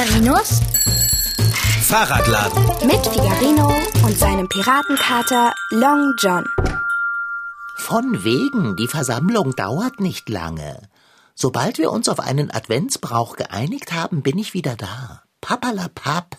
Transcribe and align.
Figarinos 0.00 0.60
Fahrradladen. 1.82 2.64
mit 2.86 3.06
Figarino 3.06 3.70
und 4.02 4.16
seinem 4.16 4.48
Piratenkater 4.48 5.52
Long 5.72 6.14
John. 6.16 6.46
Von 7.76 8.24
wegen, 8.24 8.76
die 8.76 8.88
Versammlung 8.88 9.54
dauert 9.56 10.00
nicht 10.00 10.30
lange. 10.30 10.88
Sobald 11.34 11.76
wir 11.76 11.90
uns 11.92 12.08
auf 12.08 12.18
einen 12.18 12.50
Adventsbrauch 12.50 13.36
geeinigt 13.36 13.92
haben, 13.92 14.22
bin 14.22 14.38
ich 14.38 14.54
wieder 14.54 14.74
da. 14.74 15.22
Papalapap. 15.42 16.38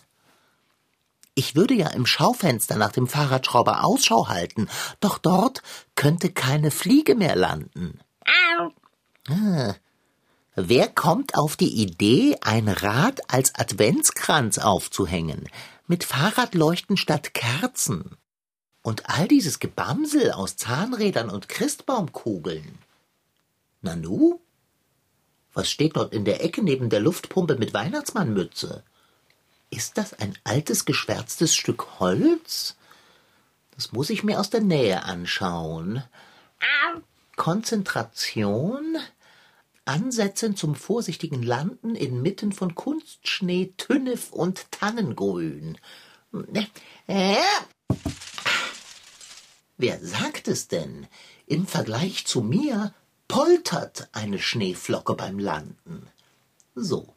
Ich 1.36 1.56
würde 1.56 1.76
ja 1.76 1.90
im 1.90 2.08
Schaufenster 2.08 2.78
nach 2.78 2.92
dem 2.92 3.06
Fahrradschrauber 3.06 3.84
Ausschau 3.84 4.28
halten, 4.28 4.70
doch 5.02 5.20
dort 5.20 5.62
könnte 5.94 6.32
keine 6.32 6.72
Fliege 6.72 7.14
mehr 7.14 7.36
landen. 7.36 8.00
Ah. 9.30 9.76
Wer 10.56 10.90
kommt 10.90 11.36
auf 11.36 11.56
die 11.56 11.82
Idee, 11.82 12.38
ein 12.42 12.68
Rad 12.68 13.32
als 13.32 13.56
Adventskranz 13.56 14.58
aufzuhängen, 14.58 15.48
mit 15.88 16.04
Fahrradleuchten 16.04 16.98
statt 16.98 17.34
Kerzen? 17.34 18.18
Und 18.82 19.10
all 19.10 19.28
dieses 19.28 19.60
Gebamsel 19.60 20.32
aus 20.32 20.58
Zahnrädern 20.58 21.30
und 21.30 21.48
Christbaumkugeln. 21.48 22.80
Nanu? 23.82 24.42
Was 25.54 25.70
steht 25.70 25.96
dort 25.96 26.14
in 26.14 26.26
der 26.26 26.44
Ecke 26.44 26.64
neben 26.64 26.90
der 26.90 27.00
Luftpumpe 27.00 27.56
mit 27.56 27.74
Weihnachtsmannmütze? 27.74 28.84
Ist 29.70 29.98
das 29.98 30.14
ein 30.14 30.38
altes, 30.44 30.84
geschwärztes 30.84 31.56
Stück 31.56 32.00
Holz? 32.00 32.76
Das 33.76 33.94
muss 33.94 34.10
ich 34.10 34.24
mir 34.24 34.40
aus 34.40 34.50
der 34.50 34.62
Nähe 34.62 35.04
anschauen. 35.04 36.04
Konzentration. 37.38 38.98
Ansetzen 39.92 40.56
zum 40.56 40.74
vorsichtigen 40.76 41.44
Landen 41.44 41.96
inmitten 41.96 42.54
von 42.54 42.76
Kunstschnee, 42.76 43.74
Tünnef 43.76 44.32
und 44.32 44.72
Tannengrün. 44.72 45.78
Äh, 47.08 47.36
Wer 49.78 50.00
sagt 50.00 50.48
es 50.48 50.70
denn? 50.70 51.08
Im 51.46 51.68
Vergleich 51.68 52.26
zu 52.26 52.40
mir 52.42 52.94
poltert 53.28 54.08
eine 54.14 54.40
Schneeflocke 54.40 55.14
beim 55.16 55.40
Landen. 55.40 56.08
So. 56.74 57.14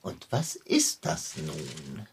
Und 0.00 0.26
was 0.30 0.56
ist 0.56 1.04
das 1.04 1.34
nun? 1.36 2.06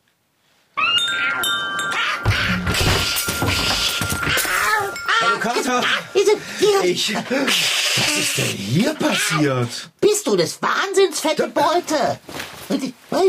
Hallo 5.21 5.39
Kater. 5.39 5.81
Ich. 6.83 7.15
Was 7.95 8.17
ist 8.17 8.37
denn 8.37 8.45
hier 8.45 8.93
passiert? 8.95 9.91
Bist 10.01 10.25
du 10.25 10.35
des 10.35 10.59
Wahnsinns, 10.61 11.19
fette 11.19 11.47
Beute? 11.47 12.19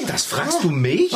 Das 0.06 0.24
fragst 0.24 0.64
du 0.64 0.70
mich? 0.70 1.14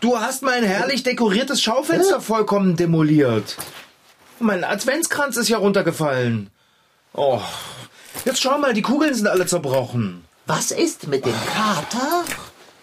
Du 0.00 0.18
hast 0.18 0.42
mein 0.42 0.64
herrlich 0.64 1.02
dekoriertes 1.02 1.60
Schaufenster 1.60 2.20
vollkommen 2.22 2.76
demoliert. 2.76 3.56
Mein 4.40 4.64
Adventskranz 4.64 5.36
ist 5.36 5.48
ja 5.50 5.58
runtergefallen. 5.58 6.50
Oh, 7.12 7.40
jetzt 8.24 8.40
schau 8.40 8.56
mal, 8.58 8.72
die 8.72 8.82
Kugeln 8.82 9.14
sind 9.14 9.26
alle 9.26 9.46
zerbrochen. 9.46 10.24
Was 10.46 10.70
ist 10.70 11.06
mit 11.06 11.26
dem 11.26 11.36
Kater? 11.54 12.24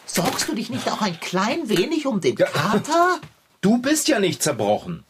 Sorgst 0.06 0.48
du 0.48 0.54
dich 0.54 0.70
nicht 0.70 0.90
auch 0.92 1.02
ein 1.02 1.20
klein 1.20 1.68
wenig 1.68 2.06
um 2.06 2.22
den 2.22 2.36
Kater? 2.36 3.20
Du 3.62 3.80
bist 3.80 4.08
ja 4.08 4.20
nicht 4.20 4.44
zerbrochen. 4.44 5.04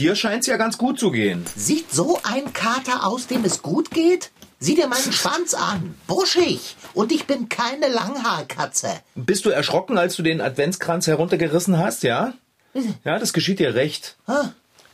Dir 0.00 0.16
scheint's 0.16 0.46
ja 0.46 0.56
ganz 0.56 0.78
gut 0.78 0.98
zu 0.98 1.10
gehen. 1.10 1.44
Sieht 1.54 1.92
so 1.92 2.18
ein 2.22 2.54
Kater 2.54 3.06
aus, 3.06 3.26
dem 3.26 3.44
es 3.44 3.60
gut 3.60 3.90
geht? 3.90 4.30
Sieh 4.58 4.74
dir 4.74 4.88
meinen 4.88 5.12
Schwanz 5.12 5.52
an. 5.52 5.94
Buschig. 6.06 6.74
Und 6.94 7.12
ich 7.12 7.26
bin 7.26 7.50
keine 7.50 7.88
Langhaarkatze. 7.88 8.88
Bist 9.14 9.44
du 9.44 9.50
erschrocken, 9.50 9.98
als 9.98 10.16
du 10.16 10.22
den 10.22 10.40
Adventskranz 10.40 11.06
heruntergerissen 11.06 11.76
hast, 11.76 12.02
ja? 12.02 12.32
Ja, 13.04 13.18
das 13.18 13.34
geschieht 13.34 13.58
dir 13.58 13.74
recht. 13.74 14.16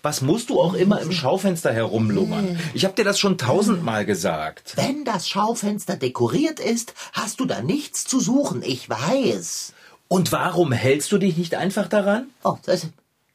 Was 0.02 0.22
musst 0.22 0.50
du 0.50 0.60
auch 0.60 0.74
immer 0.74 1.00
im 1.00 1.12
Schaufenster 1.12 1.72
herumlungern? 1.72 2.58
Ich 2.74 2.84
hab 2.84 2.96
dir 2.96 3.04
das 3.04 3.20
schon 3.20 3.38
tausendmal 3.38 4.06
gesagt. 4.06 4.72
Wenn 4.74 5.04
das 5.04 5.28
Schaufenster 5.28 5.94
dekoriert 5.94 6.58
ist, 6.58 6.94
hast 7.12 7.38
du 7.38 7.44
da 7.44 7.62
nichts 7.62 8.06
zu 8.06 8.18
suchen. 8.18 8.60
Ich 8.64 8.90
weiß. 8.90 9.72
Und 10.08 10.32
warum 10.32 10.72
hältst 10.72 11.12
du 11.12 11.18
dich 11.18 11.36
nicht 11.36 11.54
einfach 11.54 11.86
daran? 11.86 12.26
Oh, 12.42 12.56
das, 12.64 12.88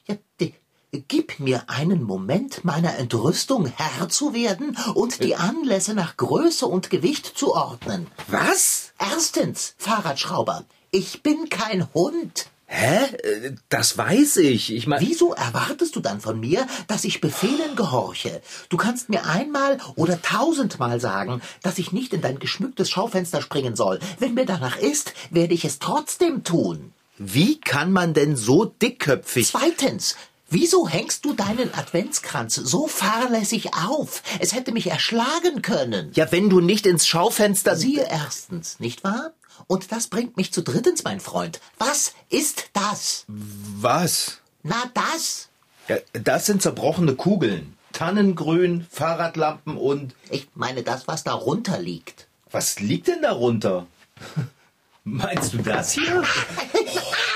ja, 0.08 0.18
die, 0.42 0.54
gib 0.92 1.40
mir 1.40 1.64
einen 1.68 2.04
Moment 2.04 2.66
meiner 2.66 2.98
Entrüstung 2.98 3.66
Herr 3.66 4.10
zu 4.10 4.34
werden 4.34 4.78
und 4.94 5.24
die 5.24 5.36
Anlässe 5.36 5.94
nach 5.94 6.18
Größe 6.18 6.66
und 6.68 6.90
Gewicht 6.90 7.26
zu 7.26 7.54
ordnen. 7.54 8.08
Was? 8.28 8.92
Erstens, 9.00 9.74
Fahrradschrauber, 9.78 10.66
ich 10.92 11.24
bin 11.24 11.50
kein 11.50 11.88
Hund. 11.94 12.48
Hä? 12.66 13.04
Äh, 13.18 13.56
Das 13.68 13.98
weiß 13.98 14.38
ich. 14.38 14.74
Ich 14.74 14.88
meine. 14.88 15.06
Wieso 15.06 15.34
erwartest 15.34 15.96
du 15.96 16.00
dann 16.00 16.22
von 16.22 16.40
mir, 16.40 16.66
dass 16.88 17.04
ich 17.04 17.20
Befehlen 17.20 17.76
gehorche? 17.76 18.42
Du 18.70 18.78
kannst 18.78 19.10
mir 19.10 19.26
einmal 19.26 19.78
oder 19.96 20.22
tausendmal 20.22 21.00
sagen, 21.02 21.42
dass 21.64 21.80
ich 21.80 21.92
nicht 21.92 22.14
in 22.14 22.22
dein 22.22 22.40
geschmücktes 22.40 22.90
Schaufenster 22.90 23.42
springen 23.42 23.76
soll. 23.76 24.00
Wenn 24.20 24.36
mir 24.36 24.46
danach 24.46 24.78
ist, 24.78 25.14
werde 25.32 25.54
ich 25.54 25.66
es 25.66 25.80
trotzdem 25.80 26.46
tun. 26.46 26.94
Wie 27.18 27.60
kann 27.60 27.92
man 27.92 28.14
denn 28.14 28.36
so 28.36 28.66
dickköpfig? 28.66 29.48
Zweitens, 29.48 30.16
wieso 30.52 30.88
hängst 30.88 31.26
du 31.26 31.34
deinen 31.34 31.74
Adventskranz 31.74 32.56
so 32.56 32.88
fahrlässig 32.88 33.74
auf? 33.74 34.22
Es 34.40 34.54
hätte 34.54 34.72
mich 34.72 34.88
erschlagen 34.88 35.62
können. 35.62 36.12
Ja, 36.14 36.32
wenn 36.32 36.50
du 36.50 36.60
nicht 36.60 36.86
ins 36.86 37.08
Schaufenster. 37.08 37.76
Siehe 37.76 38.08
erstens, 38.10 38.80
nicht 38.80 39.04
wahr? 39.04 39.32
Und 39.68 39.92
das 39.92 40.08
bringt 40.08 40.38
mich 40.38 40.54
zu 40.54 40.62
drittens, 40.62 41.04
mein 41.04 41.20
Freund. 41.20 41.60
Was 41.78 42.14
ist 42.30 42.70
das? 42.74 43.26
Was? 43.28 44.40
Na, 44.64 44.84
das? 44.94 45.50
Ja, 45.88 45.98
das 46.14 46.46
sind 46.46 46.62
zerbrochene 46.62 47.16
Kugeln. 47.16 47.76
Tannengrün, 47.94 48.88
Fahrradlampen 48.90 49.78
und. 49.78 50.16
Ich 50.30 50.48
meine 50.56 50.84
das, 50.84 51.08
was 51.08 51.24
darunter 51.24 51.80
liegt. 51.80 52.28
Was 52.50 52.80
liegt 52.80 53.08
denn 53.08 53.22
darunter? 53.22 53.88
Meinst 55.04 55.54
du 55.54 55.58
das 55.58 55.94
hier? 55.94 56.24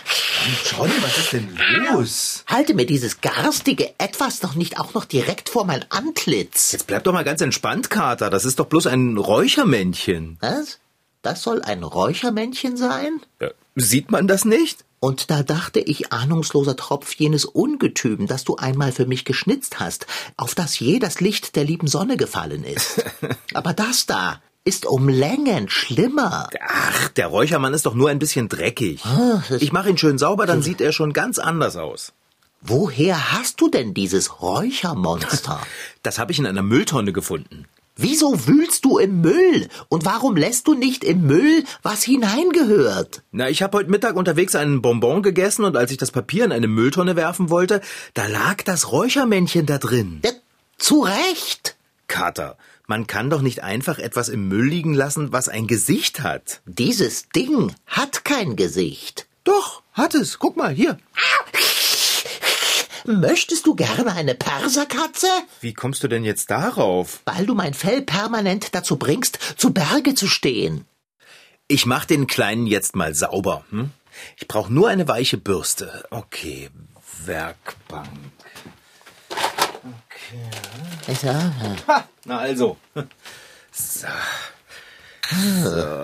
Johnny, 0.65 0.93
was 1.01 1.17
ist 1.17 1.33
denn 1.33 1.57
los? 1.91 2.43
Halte 2.47 2.73
mir 2.73 2.85
dieses 2.85 3.21
garstige 3.21 3.93
Etwas 3.97 4.39
doch 4.39 4.55
nicht 4.55 4.79
auch 4.79 4.93
noch 4.93 5.05
direkt 5.05 5.49
vor 5.49 5.65
mein 5.65 5.85
Antlitz. 5.89 6.73
Jetzt 6.73 6.87
bleib 6.87 7.03
doch 7.05 7.13
mal 7.13 7.23
ganz 7.23 7.41
entspannt, 7.41 7.89
Kater. 7.89 8.29
Das 8.29 8.43
ist 8.43 8.59
doch 8.59 8.65
bloß 8.65 8.87
ein 8.87 9.17
Räuchermännchen. 9.17 10.37
Was? 10.41 10.79
Das 11.21 11.41
soll 11.43 11.61
ein 11.61 11.83
Räuchermännchen 11.83 12.75
sein? 12.75 13.21
Äh, 13.39 13.51
Sieht 13.75 14.11
man 14.11 14.27
das 14.27 14.43
nicht? 14.43 14.83
Und 14.99 15.31
da 15.31 15.43
dachte 15.43 15.79
ich, 15.79 16.11
ahnungsloser 16.13 16.75
Tropf, 16.75 17.13
jenes 17.15 17.45
Ungetüm, 17.45 18.27
das 18.27 18.43
du 18.43 18.55
einmal 18.57 18.91
für 18.91 19.05
mich 19.05 19.25
geschnitzt 19.25 19.79
hast, 19.79 20.07
auf 20.37 20.55
das 20.55 20.79
je 20.79 20.99
das 20.99 21.19
Licht 21.21 21.55
der 21.55 21.63
lieben 21.63 21.87
Sonne 21.87 22.17
gefallen 22.17 22.63
ist. 22.63 23.03
Aber 23.53 23.73
das 23.73 24.05
da 24.05 24.41
ist 24.65 24.85
um 24.85 25.09
Längen 25.09 25.69
schlimmer. 25.69 26.49
Ach, 26.67 27.09
der 27.09 27.27
Räuchermann 27.27 27.73
ist 27.73 27.85
doch 27.85 27.95
nur 27.95 28.09
ein 28.09 28.19
bisschen 28.19 28.47
dreckig. 28.47 29.01
Ich 29.59 29.73
mache 29.73 29.89
ihn 29.89 29.97
schön 29.97 30.17
sauber, 30.17 30.45
dann 30.45 30.61
sieht 30.61 30.79
er 30.79 30.93
schon 30.93 31.13
ganz 31.13 31.37
anders 31.37 31.75
aus. 31.75 32.13
Woher 32.61 33.33
hast 33.33 33.59
du 33.59 33.69
denn 33.69 33.93
dieses 33.93 34.41
Räuchermonster? 34.41 35.61
Das 36.03 36.19
habe 36.19 36.33
ich 36.33 36.39
in 36.39 36.45
einer 36.45 36.63
Mülltonne 36.63 37.13
gefunden. 37.13 37.65
Wieso 37.95 38.47
wühlst 38.47 38.83
du 38.83 38.97
im 38.97 39.21
Müll? 39.21 39.69
Und 39.87 40.03
warum 40.03 40.35
lässt 40.35 40.67
du 40.67 40.73
nicht 40.73 41.03
im 41.03 41.27
Müll, 41.27 41.63
was 41.81 42.03
hineingehört? 42.03 43.21
Na, 43.31 43.49
ich 43.49 43.61
habe 43.61 43.77
heute 43.77 43.89
Mittag 43.89 44.15
unterwegs 44.17 44.55
einen 44.55 44.81
Bonbon 44.81 45.23
gegessen 45.23 45.63
und 45.63 45.77
als 45.77 45.91
ich 45.91 45.97
das 45.97 46.11
Papier 46.11 46.43
in 46.43 46.51
eine 46.51 46.67
Mülltonne 46.67 47.15
werfen 47.15 47.49
wollte, 47.49 47.79
da 48.15 48.27
lag 48.27 48.63
das 48.63 48.91
Räuchermännchen 48.91 49.65
da 49.65 49.77
drin. 49.77 50.19
Ja, 50.25 50.31
zu 50.77 51.03
Recht. 51.03 51.77
Kater, 52.07 52.57
man 52.87 53.07
kann 53.07 53.29
doch 53.29 53.41
nicht 53.41 53.63
einfach 53.63 53.97
etwas 53.99 54.29
im 54.29 54.47
Müll 54.47 54.67
liegen 54.67 54.93
lassen, 54.93 55.31
was 55.31 55.49
ein 55.49 55.67
Gesicht 55.67 56.21
hat. 56.21 56.61
Dieses 56.65 57.29
Ding 57.29 57.73
hat 57.87 58.25
kein 58.25 58.55
Gesicht. 58.55 59.27
Doch, 59.43 59.83
hat 59.93 60.15
es. 60.15 60.39
Guck 60.39 60.57
mal, 60.57 60.73
hier. 60.73 60.97
Möchtest 63.05 63.65
du 63.67 63.75
gerne 63.75 64.13
eine 64.13 64.35
Perserkatze? 64.35 65.27
Wie 65.59 65.73
kommst 65.73 66.03
du 66.03 66.07
denn 66.07 66.23
jetzt 66.23 66.49
darauf? 66.51 67.21
Weil 67.25 67.45
du 67.45 67.53
mein 67.53 67.73
Fell 67.73 68.01
permanent 68.01 68.73
dazu 68.75 68.97
bringst, 68.97 69.39
zu 69.57 69.73
Berge 69.73 70.15
zu 70.15 70.27
stehen. 70.27 70.85
Ich 71.67 71.85
mach 71.85 72.05
den 72.05 72.27
Kleinen 72.27 72.67
jetzt 72.67 72.95
mal 72.95 73.13
sauber. 73.15 73.65
Hm? 73.71 73.91
Ich 74.37 74.47
brauche 74.47 74.71
nur 74.71 74.89
eine 74.89 75.07
weiche 75.07 75.37
Bürste. 75.37 76.05
Okay, 76.11 76.69
Werkbank. 77.25 78.09
Okay. 79.29 80.92
Ja, 81.07 81.53
Ha, 81.87 82.07
na 82.25 82.37
also. 82.39 82.77
So. 83.71 84.07
so. 85.63 86.01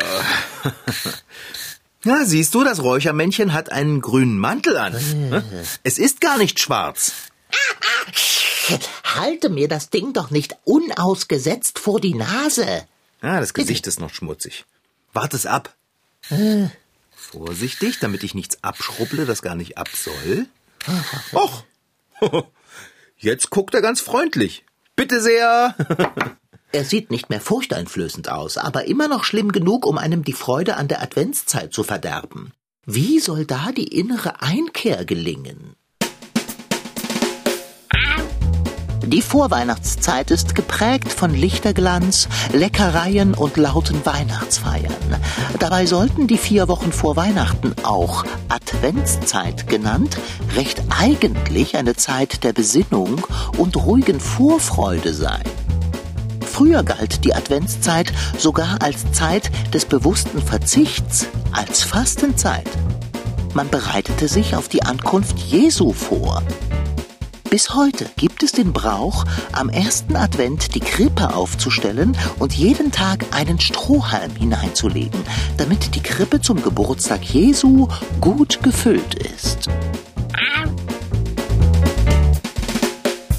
Na, 2.04 2.25
siehst 2.25 2.54
du, 2.56 2.63
das 2.63 2.81
Räuchermännchen 2.81 3.54
hat 3.54 3.72
einen 3.72 4.01
grünen 4.01 4.38
Mantel 4.38 4.78
an. 4.78 5.44
Es 5.84 5.98
ist 5.98 6.22
gar 6.22 6.38
nicht 6.38 6.60
schwarz. 6.60 7.12
Halte 9.04 9.50
mir 9.50 9.68
das 9.68 9.90
Ding 9.90 10.13
doch 10.13 10.30
nicht 10.30 10.56
unausgesetzt 10.63 11.80
vor 11.80 12.00
die 12.00 12.13
Nase. 12.13 12.86
Ah, 13.22 13.40
das 13.40 13.54
Gesicht 13.54 13.88
ist 13.88 14.00
noch 14.00 14.13
schmutzig. 14.13 14.66
Wart 15.13 15.34
es 15.34 15.45
ab. 15.45 15.75
Vorsichtig, 17.16 18.00
damit 18.00 18.24
ich 18.24 18.34
nichts 18.34 18.63
abschrubble, 18.63 19.25
das 19.25 19.42
gar 19.42 19.56
nicht 19.56 19.78
ab 19.78 19.90
soll. 19.94 20.45
Och, 21.34 21.63
jetzt 23.18 23.50
guckt 23.50 23.74
er 23.74 23.81
ganz 23.81 24.00
freundlich. 24.02 24.63
Bitte 25.00 25.22
sehr. 25.22 25.75
Er 26.74 26.84
sieht 26.84 27.10
nicht 27.10 27.30
mehr 27.30 27.40
furchteinflößend 27.40 28.30
aus, 28.30 28.57
aber 28.57 28.86
immer 28.86 29.07
noch 29.07 29.24
schlimm 29.24 29.54
genug, 29.54 29.88
um 29.88 29.98
einem 29.98 30.24
die 30.25 30.34
Freude 30.34 30.75
an 30.75 30.90
der 30.90 31.01
Adventszeit 31.01 31.74
zu 31.74 31.84
verderben. 31.84 32.51
Wie 32.86 33.19
soll 33.19 33.46
da 33.46 33.72
die 33.72 33.98
innere 33.98 34.42
Einkehr 34.42 35.06
gelingen? 35.06 35.75
Die 39.12 39.24
Vorweihnachtszeit 39.24 40.30
ist 40.30 40.54
geprägt 40.54 41.12
von 41.12 41.34
Lichterglanz, 41.34 42.30
Leckereien 42.54 43.34
und 43.34 43.58
lauten 43.58 44.06
Weihnachtsfeiern. 44.06 44.94
Dabei 45.58 45.88
sollten 45.88 46.28
die 46.28 46.38
vier 46.38 46.68
Wochen 46.68 46.92
vor 46.92 47.16
Weihnachten 47.16 47.74
auch 47.82 48.24
Adventszeit 48.50 49.68
genannt, 49.68 50.20
recht 50.56 50.84
eigentlich 50.96 51.76
eine 51.76 51.96
Zeit 51.96 52.44
der 52.44 52.54
Besinnung 52.54 53.26
und 53.58 53.78
ruhigen 53.78 54.20
Vorfreude 54.20 55.16
sein. 55.16 55.42
Früher 56.46 56.84
galt 56.84 57.26
die 57.26 57.34
Adventszeit 57.34 58.14
sogar 58.38 58.84
als 58.84 59.12
Zeit 59.12 59.50
des 59.74 59.86
bewussten 59.86 60.40
Verzichts, 60.40 61.26
als 61.52 61.82
Fastenzeit. 61.82 62.70
Man 63.56 63.70
bereitete 63.70 64.28
sich 64.28 64.56
auf 64.56 64.70
die 64.70 64.84
Ankunft 64.84 65.40
Jesu 65.40 65.94
vor. 65.94 66.44
Bis 67.50 67.74
heute 67.74 68.10
gibt 68.16 68.44
es 68.44 68.51
den 68.51 68.74
Brauch, 68.74 69.25
am 69.54 69.69
ersten 69.69 70.16
Advent 70.16 70.75
die 70.75 70.80
Krippe 70.80 71.34
aufzustellen 71.34 72.16
und 72.38 72.54
jeden 72.54 72.92
Tag 72.92 73.25
einen 73.31 73.60
Strohhalm 73.60 74.36
hineinzulegen, 74.36 75.19
damit 75.57 75.96
die 75.96 76.04
Krippe 76.04 76.42
zum 76.42 76.62
Geburtstag 76.62 77.24
Jesu 77.24 77.88
gut 78.22 78.62
gefüllt 78.62 79.16
ist. 79.16 79.68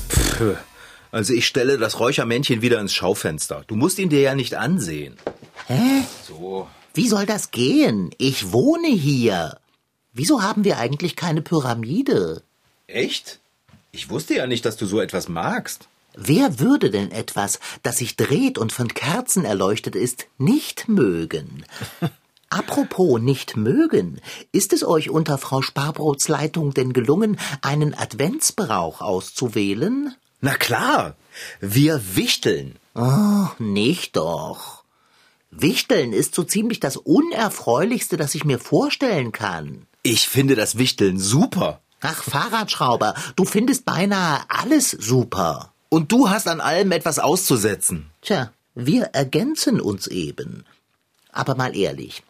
Pff, 0.08 0.56
Also 1.12 1.32
ich 1.32 1.46
stelle 1.46 1.78
das 1.78 2.00
Räuchermännchen 2.00 2.62
wieder 2.62 2.80
ins 2.80 2.94
Schaufenster. 2.94 3.62
Du 3.68 3.76
musst 3.76 3.98
ihn 3.98 4.08
dir 4.08 4.20
ja 4.20 4.34
nicht 4.34 4.54
ansehen. 4.54 5.16
Hä? 5.66 6.02
So. 6.26 6.68
Wie 6.94 7.08
soll 7.08 7.26
das 7.26 7.52
gehen? 7.52 8.10
Ich 8.18 8.52
wohne 8.52 8.88
hier. 8.88 9.58
Wieso 10.12 10.42
haben 10.42 10.64
wir 10.64 10.78
eigentlich 10.78 11.14
keine 11.14 11.42
Pyramide? 11.42 12.42
Echt? 12.88 13.39
Ich 13.92 14.10
wusste 14.10 14.34
ja 14.34 14.46
nicht, 14.46 14.64
dass 14.64 14.76
du 14.76 14.87
so 14.87 15.00
etwas 15.00 15.28
magst. 15.28 15.88
Wer 16.14 16.58
würde 16.58 16.90
denn 16.90 17.10
etwas, 17.10 17.60
das 17.82 17.98
sich 17.98 18.16
dreht 18.16 18.58
und 18.58 18.72
von 18.72 18.88
Kerzen 18.88 19.44
erleuchtet 19.44 19.94
ist, 19.94 20.26
nicht 20.38 20.88
mögen? 20.88 21.64
Apropos 22.50 23.20
nicht 23.20 23.56
mögen, 23.56 24.20
ist 24.50 24.72
es 24.72 24.84
euch 24.84 25.08
unter 25.08 25.38
Frau 25.38 25.62
Sparbrots 25.62 26.26
Leitung 26.26 26.75
denn 26.75 26.92
gelungen, 26.92 27.38
einen 27.62 27.94
Adventsbrauch 27.94 29.00
auszuwählen? 29.00 30.16
Na 30.40 30.54
klar. 30.54 31.14
Wir 31.60 32.16
wichteln. 32.16 32.76
Oh, 32.96 33.46
nicht 33.58 34.16
doch. 34.16 34.82
Wichteln 35.52 36.12
ist 36.12 36.34
so 36.34 36.42
ziemlich 36.42 36.81
das 36.81 36.96
Unerfreulichste, 36.96 38.16
das 38.16 38.34
ich 38.34 38.44
mir 38.44 38.58
vorstellen 38.58 39.31
kann. 39.31 39.87
Ich 40.02 40.28
finde 40.28 40.56
das 40.56 40.76
Wichteln 40.76 41.19
super. 41.19 41.81
Ach, 42.00 42.23
Fahrradschrauber, 42.23 43.14
du 43.37 43.44
findest 43.44 43.85
beinahe 43.85 44.41
alles 44.49 44.91
super. 44.91 45.73
Und 45.88 46.12
du 46.12 46.31
hast 46.31 46.49
an 46.49 46.61
allem 46.61 46.93
etwas 46.93 47.19
auszusetzen. 47.19 48.11
Tja, 48.23 48.52
wir 48.75 49.06
ergänzen 49.12 49.81
uns 49.81 50.06
eben. 50.06 50.64
Aber 51.32 51.55
mal 51.55 51.76
ehrlich. 51.76 52.23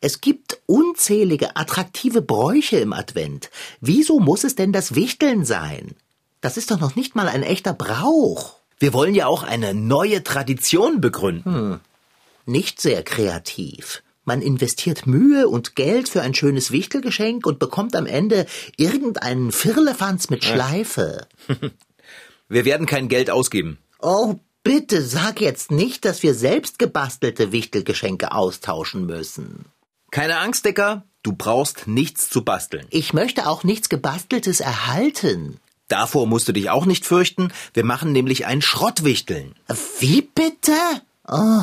Es 0.00 0.20
gibt 0.20 0.58
unzählige 0.66 1.56
attraktive 1.56 2.20
Bräuche 2.20 2.78
im 2.78 2.92
Advent. 2.92 3.50
Wieso 3.80 4.20
muss 4.20 4.44
es 4.44 4.54
denn 4.54 4.72
das 4.72 4.94
Wichteln 4.94 5.44
sein? 5.44 5.94
Das 6.40 6.56
ist 6.56 6.70
doch 6.70 6.80
noch 6.80 6.96
nicht 6.96 7.14
mal 7.14 7.28
ein 7.28 7.42
echter 7.42 7.72
Brauch. 7.72 8.56
Wir 8.78 8.92
wollen 8.92 9.14
ja 9.14 9.26
auch 9.26 9.42
eine 9.42 9.72
neue 9.72 10.22
Tradition 10.22 11.00
begründen. 11.00 11.80
Nicht 12.44 12.80
sehr 12.80 13.02
kreativ. 13.02 14.02
Man 14.26 14.42
investiert 14.42 15.06
Mühe 15.06 15.46
und 15.46 15.76
Geld 15.76 16.08
für 16.08 16.20
ein 16.20 16.34
schönes 16.34 16.72
Wichtelgeschenk 16.72 17.46
und 17.46 17.60
bekommt 17.60 17.94
am 17.94 18.06
Ende 18.06 18.46
irgendeinen 18.76 19.52
Firlefanz 19.52 20.30
mit 20.30 20.44
Schleife. 20.44 21.28
Wir 22.48 22.64
werden 22.64 22.86
kein 22.86 23.08
Geld 23.08 23.30
ausgeben. 23.30 23.78
Oh, 24.00 24.34
bitte 24.64 25.02
sag 25.02 25.40
jetzt 25.40 25.70
nicht, 25.70 26.04
dass 26.04 26.22
wir 26.22 26.34
selbst 26.34 26.78
gebastelte 26.78 27.50
Wichtelgeschenke 27.52 28.32
austauschen 28.32 29.06
müssen. 29.06 29.66
Keine 30.10 30.38
Angst, 30.38 30.64
Decker. 30.64 31.04
Du 31.22 31.32
brauchst 31.32 31.86
nichts 31.86 32.28
zu 32.28 32.44
basteln. 32.44 32.86
Ich 32.90 33.12
möchte 33.12 33.46
auch 33.46 33.62
nichts 33.62 33.88
Gebasteltes 33.88 34.60
erhalten. 34.60 35.60
Davor 35.88 36.26
musst 36.26 36.48
du 36.48 36.52
dich 36.52 36.68
auch 36.68 36.86
nicht 36.86 37.04
fürchten. 37.04 37.52
Wir 37.74 37.84
machen 37.84 38.10
nämlich 38.10 38.46
ein 38.46 38.60
Schrottwichteln. 38.60 39.54
Wie 40.00 40.22
bitte? 40.22 40.72
Oh. 41.28 41.62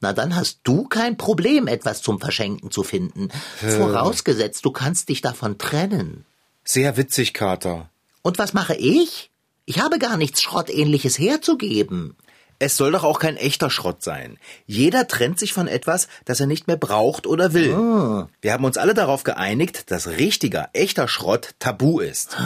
Na 0.00 0.12
dann 0.12 0.36
hast 0.36 0.60
du 0.64 0.84
kein 0.84 1.16
Problem, 1.16 1.66
etwas 1.66 2.02
zum 2.02 2.20
Verschenken 2.20 2.70
zu 2.70 2.82
finden. 2.82 3.30
Vorausgesetzt, 3.58 4.64
du 4.64 4.70
kannst 4.70 5.08
dich 5.08 5.22
davon 5.22 5.58
trennen. 5.58 6.24
Sehr 6.64 6.96
witzig, 6.96 7.32
Kater. 7.32 7.88
Und 8.22 8.38
was 8.38 8.52
mache 8.52 8.74
ich? 8.74 9.30
Ich 9.64 9.80
habe 9.80 9.98
gar 9.98 10.16
nichts 10.16 10.42
Schrottähnliches 10.42 11.18
herzugeben. 11.18 12.16
Es 12.58 12.76
soll 12.76 12.92
doch 12.92 13.04
auch 13.04 13.18
kein 13.18 13.36
echter 13.36 13.68
Schrott 13.68 14.02
sein. 14.02 14.38
Jeder 14.66 15.06
trennt 15.08 15.38
sich 15.38 15.52
von 15.52 15.68
etwas, 15.68 16.08
das 16.24 16.40
er 16.40 16.46
nicht 16.46 16.66
mehr 16.66 16.76
braucht 16.76 17.26
oder 17.26 17.52
will. 17.52 18.26
Wir 18.40 18.52
haben 18.52 18.64
uns 18.64 18.78
alle 18.78 18.94
darauf 18.94 19.24
geeinigt, 19.24 19.90
dass 19.90 20.08
richtiger, 20.08 20.70
echter 20.72 21.06
Schrott 21.06 21.54
tabu 21.58 22.00
ist. 22.00 22.36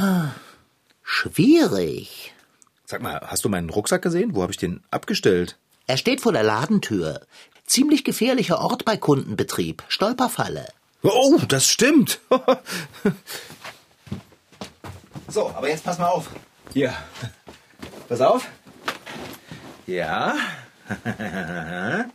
Schwierig. 1.02 2.34
Sag 2.86 3.02
mal, 3.02 3.20
hast 3.24 3.44
du 3.44 3.48
meinen 3.48 3.70
Rucksack 3.70 4.02
gesehen? 4.02 4.34
Wo 4.34 4.42
habe 4.42 4.52
ich 4.52 4.58
den 4.58 4.82
abgestellt? 4.90 5.58
Er 5.90 5.96
steht 5.96 6.20
vor 6.20 6.32
der 6.32 6.44
Ladentür. 6.44 7.22
Ziemlich 7.66 8.04
gefährlicher 8.04 8.60
Ort 8.60 8.84
bei 8.84 8.96
Kundenbetrieb. 8.96 9.82
Stolperfalle. 9.88 10.68
Oh, 11.02 11.36
das 11.48 11.66
stimmt. 11.66 12.20
so, 15.26 15.48
aber 15.48 15.68
jetzt 15.68 15.82
pass 15.82 15.98
mal 15.98 16.06
auf. 16.06 16.28
Hier. 16.72 16.94
Pass 18.08 18.20
auf. 18.20 18.46
Ja. 19.88 20.36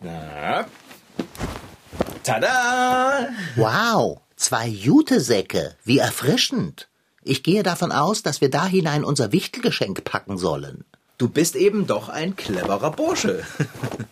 Na. 0.00 0.66
Tada! 2.22 3.28
Wow, 3.56 4.22
zwei 4.36 4.68
Jutesäcke. 4.68 5.76
Wie 5.84 5.98
erfrischend. 5.98 6.88
Ich 7.22 7.42
gehe 7.42 7.62
davon 7.62 7.92
aus, 7.92 8.22
dass 8.22 8.40
wir 8.40 8.48
da 8.48 8.64
hinein 8.64 9.04
unser 9.04 9.32
Wichtelgeschenk 9.32 10.02
packen 10.04 10.38
sollen. 10.38 10.86
Du 11.20 11.28
bist 11.28 11.54
eben 11.54 11.86
doch 11.86 12.08
ein 12.08 12.34
cleverer 12.34 12.92
Bursche. 12.92 13.44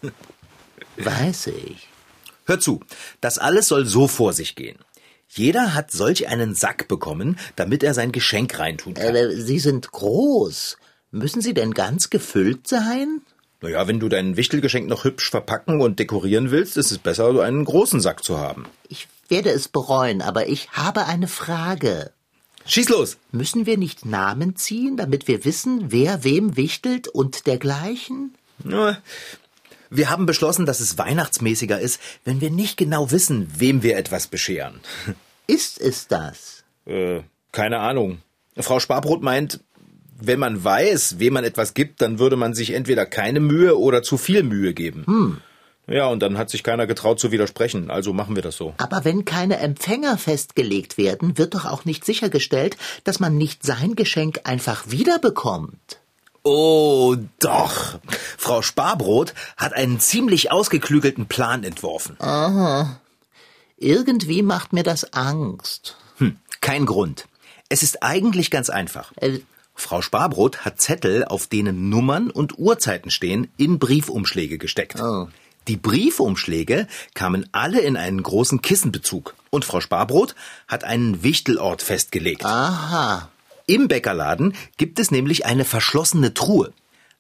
Weiß 0.99 1.47
ich. 1.47 1.88
Hör 2.45 2.61
zu, 2.61 2.81
das 3.23 3.38
alles 3.38 3.69
soll 3.69 3.87
so 3.87 4.09
vor 4.09 4.35
sich 4.35 4.57
gehen. 4.57 4.77
Jeder 5.27 5.73
hat 5.73 5.91
solch 5.91 6.29
einen 6.29 6.55
Sack 6.55 6.87
bekommen, 6.87 7.38
damit 7.57 7.83
er 7.83 7.95
sein 7.95 8.12
Geschenk 8.12 8.59
reintun 8.59 8.93
kann. 8.93 9.15
Äh, 9.15 9.37
Sie 9.37 9.59
sind 9.59 9.91
groß. 9.91 10.77
Müssen 11.11 11.41
sie 11.41 11.55
denn 11.55 11.73
ganz 11.73 12.11
gefüllt 12.11 12.69
sein? 12.69 13.23
Naja, 13.62 13.88
wenn 13.88 14.00
du 14.00 14.11
dein 14.11 14.37
Wichtelgeschenk 14.37 14.87
noch 14.87 15.05
hübsch 15.05 15.31
verpacken 15.31 15.81
und 15.81 15.99
dekorieren 15.99 16.50
willst, 16.50 16.77
ist 16.77 16.91
es 16.91 16.99
besser, 16.99 17.33
so 17.33 17.41
einen 17.41 17.65
großen 17.65 18.03
Sack 18.03 18.23
zu 18.23 18.38
haben. 18.38 18.67
Ich 18.87 19.09
werde 19.31 19.49
es 19.49 19.69
bereuen, 19.69 20.21
aber 20.21 20.49
ich 20.49 20.73
habe 20.73 21.07
eine 21.07 21.27
Frage. 21.27 22.12
Schieß 22.68 22.90
los! 22.90 23.16
Müssen 23.32 23.64
wir 23.64 23.78
nicht 23.78 24.04
Namen 24.04 24.54
ziehen, 24.54 24.98
damit 24.98 25.26
wir 25.26 25.46
wissen, 25.46 25.90
wer 25.90 26.22
wem 26.22 26.58
wichtelt 26.58 27.08
und 27.08 27.46
dergleichen? 27.46 28.34
Wir 29.88 30.10
haben 30.10 30.26
beschlossen, 30.26 30.66
dass 30.66 30.80
es 30.80 30.98
weihnachtsmäßiger 30.98 31.80
ist, 31.80 31.98
wenn 32.25 32.42
wir 32.42 32.50
nicht 32.50 32.76
genau 32.76 33.10
wissen, 33.10 33.50
wem 33.56 33.82
wir 33.82 33.96
etwas 33.96 34.26
bescheren. 34.26 34.80
Ist 35.46 35.80
es 35.80 36.08
das? 36.08 36.62
Äh, 36.84 37.22
keine 37.52 37.78
Ahnung. 37.78 38.18
Frau 38.58 38.80
Sparbrot 38.80 39.22
meint, 39.22 39.60
wenn 40.20 40.38
man 40.38 40.62
weiß, 40.62 41.18
wem 41.20 41.32
man 41.32 41.44
etwas 41.44 41.72
gibt, 41.72 42.02
dann 42.02 42.18
würde 42.18 42.37
man 42.37 42.52
sich 42.52 42.72
entweder 42.72 43.06
keine 43.06 43.40
Mühe 43.40 43.78
oder 43.78 44.02
zu 44.02 44.18
viel 44.18 44.42
Mühe 44.42 44.75
geben. 44.75 45.04
Hm. 45.06 45.40
Ja, 45.88 46.07
und 46.07 46.21
dann 46.21 46.37
hat 46.37 46.50
sich 46.50 46.62
keiner 46.62 46.87
getraut 46.87 47.18
zu 47.18 47.33
widersprechen, 47.33 47.90
also 47.90 48.12
machen 48.12 48.37
wir 48.37 48.42
das 48.42 48.57
so. 48.57 48.75
Aber 48.76 49.04
wenn 49.04 49.25
keine 49.25 49.59
Empfänger 49.59 50.18
festgelegt 50.18 50.99
werden, 50.99 51.38
wird 51.38 51.54
doch 51.54 51.64
auch 51.64 51.85
nicht 51.87 52.04
sichergestellt, 52.04 52.76
dass 53.04 53.21
man 53.21 53.37
nicht 53.37 53.64
sein 53.64 53.97
Geschenk 53.97 54.40
einfach 54.45 54.85
wiederbekommt. 54.88 55.99
Oh, 56.42 57.16
doch. 57.40 57.99
Frau 58.37 58.62
Sparbrot 58.62 59.35
hat 59.57 59.73
einen 59.73 59.99
ziemlich 59.99 60.52
ausgeklügelten 60.52 61.26
Plan 61.26 61.64
entworfen. 61.64 62.16
Irgendwie 63.78 64.42
macht 64.42 64.73
mir 64.73 64.83
das 64.83 65.12
Angst. 65.14 65.97
Hm, 66.18 66.37
kein 66.61 66.85
Grund. 66.87 67.26
Es 67.68 67.83
ist 67.83 68.02
eigentlich 68.02 68.50
ganz 68.50 68.71
einfach. 68.71 69.12
Äh, 69.16 69.40
Frau 69.75 70.02
Sparbrot 70.02 70.64
hat 70.64 70.80
Zettel, 70.80 71.25
auf 71.25 71.47
denen 71.47 71.88
Nummern 71.88 72.30
und 72.30 72.59
Uhrzeiten 72.59 73.11
stehen, 73.11 73.49
in 73.57 73.78
Briefumschläge 73.78 74.59
gesteckt. 74.59 75.00
Oh. 75.00 75.28
Die 75.68 75.76
Briefumschläge 75.76 76.87
kamen 77.14 77.48
alle 77.52 77.80
in 77.80 77.96
einen 77.96 78.22
großen 78.22 78.62
Kissenbezug. 78.62 79.34
Und 79.50 79.66
Frau 79.66 79.80
Sparbrot 79.80 80.34
hat 80.66 80.84
einen 80.84 81.22
Wichtelort 81.22 81.82
festgelegt. 81.82 82.44
Aha. 82.44 83.28
Im 83.66 83.87
Bäckerladen 83.87 84.54
gibt 84.78 84.98
es 84.98 85.10
nämlich 85.10 85.44
eine 85.44 85.66
verschlossene 85.66 86.32
Truhe. 86.32 86.72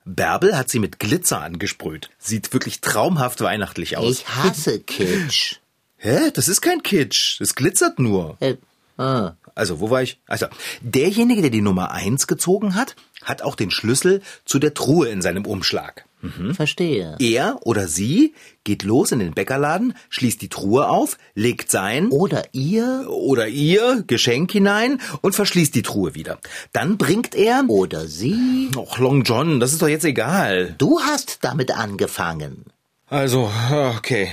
Bärbel 0.06 0.56
hat 0.56 0.70
sie 0.70 0.78
mit 0.78 0.98
Glitzer 0.98 1.42
angesprüht. 1.42 2.08
Sieht 2.18 2.54
wirklich 2.54 2.80
traumhaft 2.80 3.42
weihnachtlich 3.42 3.98
aus. 3.98 4.20
Ich 4.20 4.28
hasse 4.28 4.80
Kitsch. 4.80 5.56
Hä? 5.98 6.30
Das 6.32 6.48
ist 6.48 6.62
kein 6.62 6.82
Kitsch. 6.82 7.40
Es 7.42 7.54
glitzert 7.54 7.98
nur. 7.98 8.38
Äh, 8.40 8.56
ah. 8.96 9.32
Also, 9.54 9.80
wo 9.80 9.90
war 9.90 10.02
ich? 10.02 10.20
Also, 10.26 10.46
derjenige, 10.80 11.42
der 11.42 11.50
die 11.50 11.60
Nummer 11.60 11.90
eins 11.90 12.26
gezogen 12.26 12.74
hat, 12.74 12.96
hat 13.24 13.42
auch 13.42 13.56
den 13.56 13.70
Schlüssel 13.70 14.22
zu 14.46 14.58
der 14.58 14.72
Truhe 14.72 15.08
in 15.08 15.20
seinem 15.20 15.44
Umschlag. 15.44 16.06
Verstehe. 16.52 17.16
Er 17.20 17.58
oder 17.62 17.86
sie 17.86 18.34
geht 18.64 18.82
los 18.82 19.12
in 19.12 19.20
den 19.20 19.34
Bäckerladen, 19.34 19.94
schließt 20.08 20.42
die 20.42 20.48
Truhe 20.48 20.88
auf, 20.88 21.16
legt 21.34 21.70
sein 21.70 22.08
Oder 22.08 22.42
ihr 22.52 23.06
oder 23.08 23.46
ihr 23.46 24.02
Geschenk 24.06 24.50
hinein 24.50 25.00
und 25.20 25.34
verschließt 25.34 25.74
die 25.74 25.82
Truhe 25.82 26.14
wieder. 26.14 26.38
Dann 26.72 26.98
bringt 26.98 27.34
er. 27.34 27.64
oder 27.68 28.06
sie. 28.08 28.70
Och, 28.76 28.98
Long 28.98 29.22
John, 29.22 29.60
das 29.60 29.72
ist 29.72 29.80
doch 29.80 29.88
jetzt 29.88 30.04
egal. 30.04 30.74
Du 30.78 31.00
hast 31.00 31.38
damit 31.42 31.70
angefangen. 31.70 32.64
Also, 33.06 33.50
okay. 33.96 34.30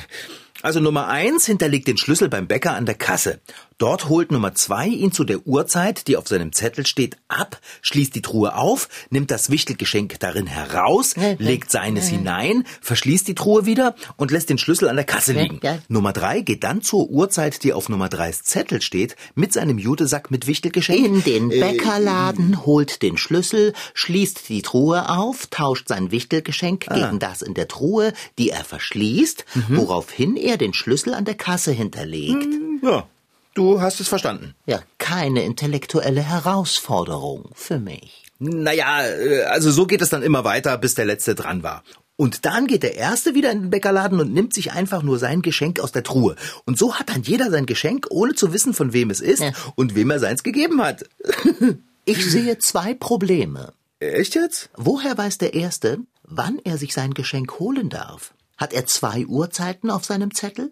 Also 0.62 0.80
Nummer 0.80 1.08
eins 1.08 1.46
hinterlegt 1.46 1.88
den 1.88 1.98
Schlüssel 1.98 2.28
beim 2.28 2.48
Bäcker 2.48 2.74
an 2.74 2.88
der 2.88 2.96
Kasse. 2.96 3.40
Dort 3.78 4.08
holt 4.08 4.32
Nummer 4.32 4.56
zwei 4.56 4.88
ihn 4.88 5.12
zu 5.12 5.26
der 5.26 5.46
Uhrzeit, 5.46 6.08
die 6.08 6.16
auf 6.16 6.30
seinem 6.30 6.54
Zettel 6.54 6.86
steht, 6.86 7.18
ab, 7.28 7.60
schließt 7.82 8.16
die 8.16 8.22
Truhe 8.22 8.56
auf, 8.56 8.88
nimmt 9.10 9.32
das 9.32 9.50
Wichtelgeschenk 9.50 10.18
darin 10.22 10.48
heraus, 10.48 11.16
legt 11.40 11.72
seines 11.72 12.08
hinein, 12.08 12.64
verschließt 12.80 13.28
die 13.28 13.36
Truhe 13.36 13.66
wieder 13.66 13.96
und 14.16 14.32
lässt 14.32 14.50
den 14.50 14.58
Schlüssel 14.58 14.88
an 14.88 14.96
der 14.96 15.04
Kasse 15.04 15.34
liegen. 15.34 15.60
Nummer 15.90 16.14
drei 16.14 16.40
geht 16.40 16.64
dann 16.64 16.84
zur 16.84 17.10
Uhrzeit, 17.10 17.64
die 17.64 17.74
auf 17.74 17.90
Nummer 17.90 18.08
dreis 18.08 18.44
Zettel 18.44 18.82
steht, 18.82 19.18
mit 19.36 19.52
seinem 19.52 19.78
Jutesack 19.78 20.32
mit 20.32 20.48
Wichtelgeschenk. 20.48 21.06
In 21.06 21.24
den 21.24 21.50
Bäckerladen, 21.50 22.66
holt 22.66 23.02
den 23.02 23.18
Schlüssel, 23.18 23.74
schließt 23.94 24.48
die 24.48 24.62
Truhe 24.62 25.10
auf, 25.10 25.48
tauscht 25.48 25.90
sein 25.90 26.12
Wichtelgeschenk 26.12 26.88
gegen 26.94 27.20
das 27.20 27.42
in 27.42 27.54
der 27.54 27.68
Truhe, 27.68 28.14
die 28.40 28.52
er 28.52 28.64
verschließt, 28.64 29.44
woraufhin 29.68 30.38
er 30.38 30.56
den 30.56 30.74
Schlüssel 30.74 31.14
an 31.14 31.26
der 31.26 31.36
Kasse 31.36 31.74
hinterlegt. 31.74 32.48
Ja, 32.82 33.08
du 33.56 33.82
hast 33.82 34.00
es 34.00 34.08
verstanden. 34.08 34.54
Ja, 34.68 34.82
keine 35.00 35.44
intellektuelle 35.44 36.22
Herausforderung 36.22 37.50
für 37.56 37.80
mich. 37.80 38.24
Naja, 38.38 39.06
äh, 39.08 39.44
also 39.44 39.72
so 39.72 39.88
geht 39.88 40.02
es 40.02 40.10
dann 40.10 40.22
immer 40.24 40.44
weiter, 40.44 40.78
bis 40.78 40.94
der 40.94 41.06
Letzte 41.06 41.34
dran 41.36 41.64
war. 41.64 41.84
Und 42.18 42.46
dann 42.46 42.68
geht 42.68 42.84
der 42.84 42.96
Erste 42.96 43.34
wieder 43.36 43.52
in 43.52 43.64
den 43.64 43.70
Bäckerladen 43.72 44.20
und 44.22 44.32
nimmt 44.34 44.54
sich 44.54 44.72
einfach 44.72 45.02
nur 45.04 45.20
sein 45.20 45.42
Geschenk 45.42 45.80
aus 45.82 45.92
der 45.92 46.04
Truhe. 46.04 46.36
Und 46.66 46.78
so 46.78 46.96
hat 46.96 47.10
dann 47.10 47.24
jeder 47.24 47.50
sein 47.52 47.66
Geschenk, 47.66 48.08
ohne 48.10 48.36
zu 48.36 48.54
wissen, 48.54 48.74
von 48.74 48.94
wem 48.94 49.10
es 49.10 49.20
ist 49.20 49.42
Ja. 49.42 49.52
und 49.76 49.96
wem 49.96 50.12
er 50.12 50.20
seins 50.20 50.44
gegeben 50.44 50.82
hat. 50.82 51.06
Ich 52.08 52.24
sehe 52.30 52.60
zwei 52.60 52.94
Probleme. 52.94 53.74
Echt 54.00 54.36
jetzt? 54.36 54.70
Woher 54.78 55.18
weiß 55.18 55.40
der 55.40 55.56
Erste, 55.56 55.98
wann 56.22 56.60
er 56.64 56.78
sich 56.78 56.94
sein 56.94 57.16
Geschenk 57.16 57.58
holen 57.58 57.90
darf? 57.90 58.36
Hat 58.58 58.74
er 58.74 58.86
zwei 58.86 59.26
Uhrzeiten 59.26 59.90
auf 59.90 60.06
seinem 60.06 60.32
Zettel? 60.32 60.72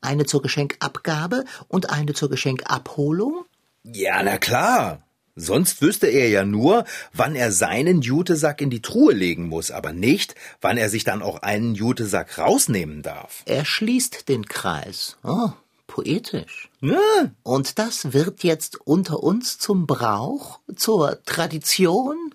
Eine 0.00 0.26
zur 0.26 0.42
Geschenkabgabe 0.42 1.44
und 1.68 1.90
eine 1.90 2.14
zur 2.14 2.30
Geschenkabholung? 2.30 3.44
Ja, 3.82 4.22
na 4.22 4.38
klar. 4.38 5.02
Sonst 5.36 5.80
wüsste 5.80 6.06
er 6.06 6.28
ja 6.28 6.44
nur, 6.44 6.84
wann 7.12 7.34
er 7.34 7.50
seinen 7.52 8.02
Jutesack 8.02 8.60
in 8.60 8.68
die 8.68 8.82
Truhe 8.82 9.14
legen 9.14 9.48
muss, 9.48 9.70
aber 9.70 9.92
nicht, 9.92 10.34
wann 10.60 10.76
er 10.76 10.88
sich 10.90 11.04
dann 11.04 11.22
auch 11.22 11.40
einen 11.42 11.74
Jutesack 11.74 12.36
rausnehmen 12.38 13.02
darf. 13.02 13.42
Er 13.46 13.64
schließt 13.64 14.28
den 14.28 14.46
Kreis. 14.46 15.16
Oh, 15.22 15.50
poetisch. 15.86 16.68
Ja, 16.80 17.30
Und 17.42 17.78
das 17.78 18.12
wird 18.12 18.42
jetzt 18.42 18.80
unter 18.86 19.22
uns 19.22 19.58
zum 19.58 19.86
Brauch, 19.86 20.58
zur 20.76 21.22
Tradition? 21.24 22.34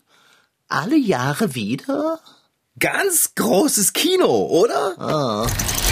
Alle 0.67 0.97
Jahre 0.97 1.53
wieder? 1.53 2.19
ganz 2.79 3.35
großes 3.35 3.93
Kino, 3.93 4.47
oder? 4.47 4.95
In 4.97 5.84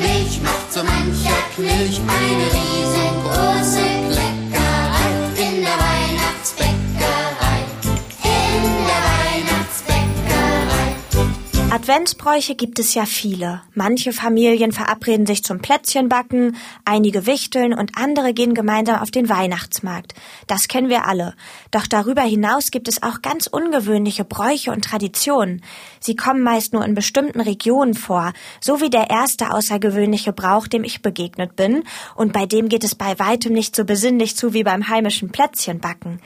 Milch 0.00 0.40
macht 0.42 0.72
so 0.72 0.82
mancher 0.82 1.36
Knilch 1.54 2.00
eine 2.00 2.44
riesengroße 2.44 2.69
Adventsbräuche 11.90 12.54
gibt 12.54 12.78
es 12.78 12.94
ja 12.94 13.04
viele. 13.04 13.62
Manche 13.74 14.12
Familien 14.12 14.70
verabreden 14.70 15.26
sich 15.26 15.42
zum 15.42 15.58
Plätzchenbacken, 15.58 16.56
einige 16.84 17.26
wichteln 17.26 17.74
und 17.74 17.96
andere 17.96 18.32
gehen 18.32 18.54
gemeinsam 18.54 19.00
auf 19.00 19.10
den 19.10 19.28
Weihnachtsmarkt. 19.28 20.14
Das 20.46 20.68
kennen 20.68 20.88
wir 20.88 21.08
alle. 21.08 21.34
Doch 21.72 21.88
darüber 21.88 22.22
hinaus 22.22 22.70
gibt 22.70 22.86
es 22.86 23.02
auch 23.02 23.22
ganz 23.22 23.48
ungewöhnliche 23.48 24.24
Bräuche 24.24 24.70
und 24.70 24.84
Traditionen. 24.84 25.64
Sie 25.98 26.14
kommen 26.14 26.42
meist 26.42 26.74
nur 26.74 26.84
in 26.84 26.94
bestimmten 26.94 27.40
Regionen 27.40 27.94
vor, 27.94 28.34
so 28.60 28.80
wie 28.80 28.90
der 28.90 29.10
erste 29.10 29.52
außergewöhnliche 29.52 30.32
Brauch, 30.32 30.68
dem 30.68 30.84
ich 30.84 31.02
begegnet 31.02 31.56
bin, 31.56 31.82
und 32.14 32.32
bei 32.32 32.46
dem 32.46 32.68
geht 32.68 32.84
es 32.84 32.94
bei 32.94 33.18
weitem 33.18 33.52
nicht 33.52 33.74
so 33.74 33.84
besinnlich 33.84 34.36
zu 34.36 34.54
wie 34.54 34.62
beim 34.62 34.88
heimischen 34.88 35.32
Plätzchenbacken. 35.32 36.20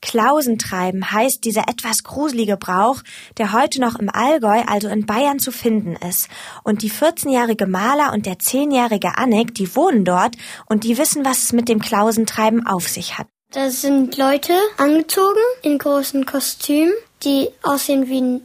Klausentreiben 0.00 1.10
heißt 1.10 1.44
dieser 1.44 1.68
etwas 1.68 2.04
gruselige 2.04 2.56
Brauch, 2.56 3.02
der 3.36 3.52
heute 3.52 3.80
noch 3.80 3.96
im 3.96 4.08
Allgäu, 4.08 4.62
also 4.66 4.88
in 4.88 5.06
Bayern, 5.06 5.38
zu 5.38 5.52
finden 5.52 5.96
ist. 5.96 6.28
Und 6.62 6.82
die 6.82 6.90
14-jährige 6.90 7.66
Maler 7.66 8.12
und 8.12 8.26
der 8.26 8.38
10-jährige 8.38 9.18
Annik, 9.18 9.54
die 9.54 9.74
wohnen 9.74 10.04
dort 10.04 10.36
und 10.66 10.84
die 10.84 10.98
wissen, 10.98 11.24
was 11.24 11.44
es 11.44 11.52
mit 11.52 11.68
dem 11.68 11.80
Klausentreiben 11.80 12.66
auf 12.66 12.88
sich 12.88 13.18
hat. 13.18 13.26
Das 13.50 13.80
sind 13.80 14.16
Leute 14.16 14.52
angezogen 14.76 15.40
in 15.62 15.78
großen 15.78 16.26
Kostümen, 16.26 16.92
die 17.24 17.48
aussehen 17.62 18.08
wie 18.08 18.20
ein 18.20 18.40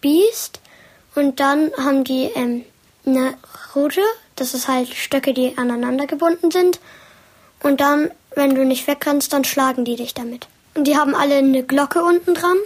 Biest. 0.00 0.60
Und 1.14 1.40
dann 1.40 1.70
haben 1.76 2.04
die 2.04 2.30
ähm, 2.34 2.64
eine 3.06 3.34
Rute, 3.74 4.02
das 4.36 4.54
ist 4.54 4.68
halt 4.68 4.92
Stöcke, 4.94 5.32
die 5.32 5.56
aneinander 5.56 6.06
gebunden 6.06 6.50
sind. 6.50 6.80
Und 7.62 7.80
dann, 7.80 8.10
wenn 8.34 8.54
du 8.54 8.64
nicht 8.64 8.86
weg 8.86 8.98
kannst, 9.00 9.32
dann 9.32 9.44
schlagen 9.44 9.84
die 9.84 9.96
dich 9.96 10.14
damit. 10.14 10.48
Und 10.78 10.84
die 10.84 10.96
haben 10.96 11.16
alle 11.16 11.38
eine 11.38 11.64
Glocke 11.64 12.04
unten 12.04 12.34
dran, 12.34 12.56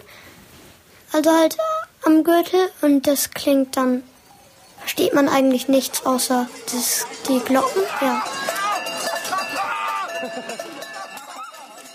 also 1.13 1.31
halt 1.31 1.57
am 2.05 2.25
Gürtel. 2.25 2.61
Und 2.83 3.07
das 3.07 3.31
klingt 3.31 3.75
dann, 3.79 4.03
versteht 4.81 5.15
man 5.15 5.31
eigentlich 5.31 5.69
nichts 5.69 6.05
außer 6.05 6.47
das, 6.71 7.07
die 7.27 7.39
Glocken. 7.39 7.81
Ja. 8.03 8.23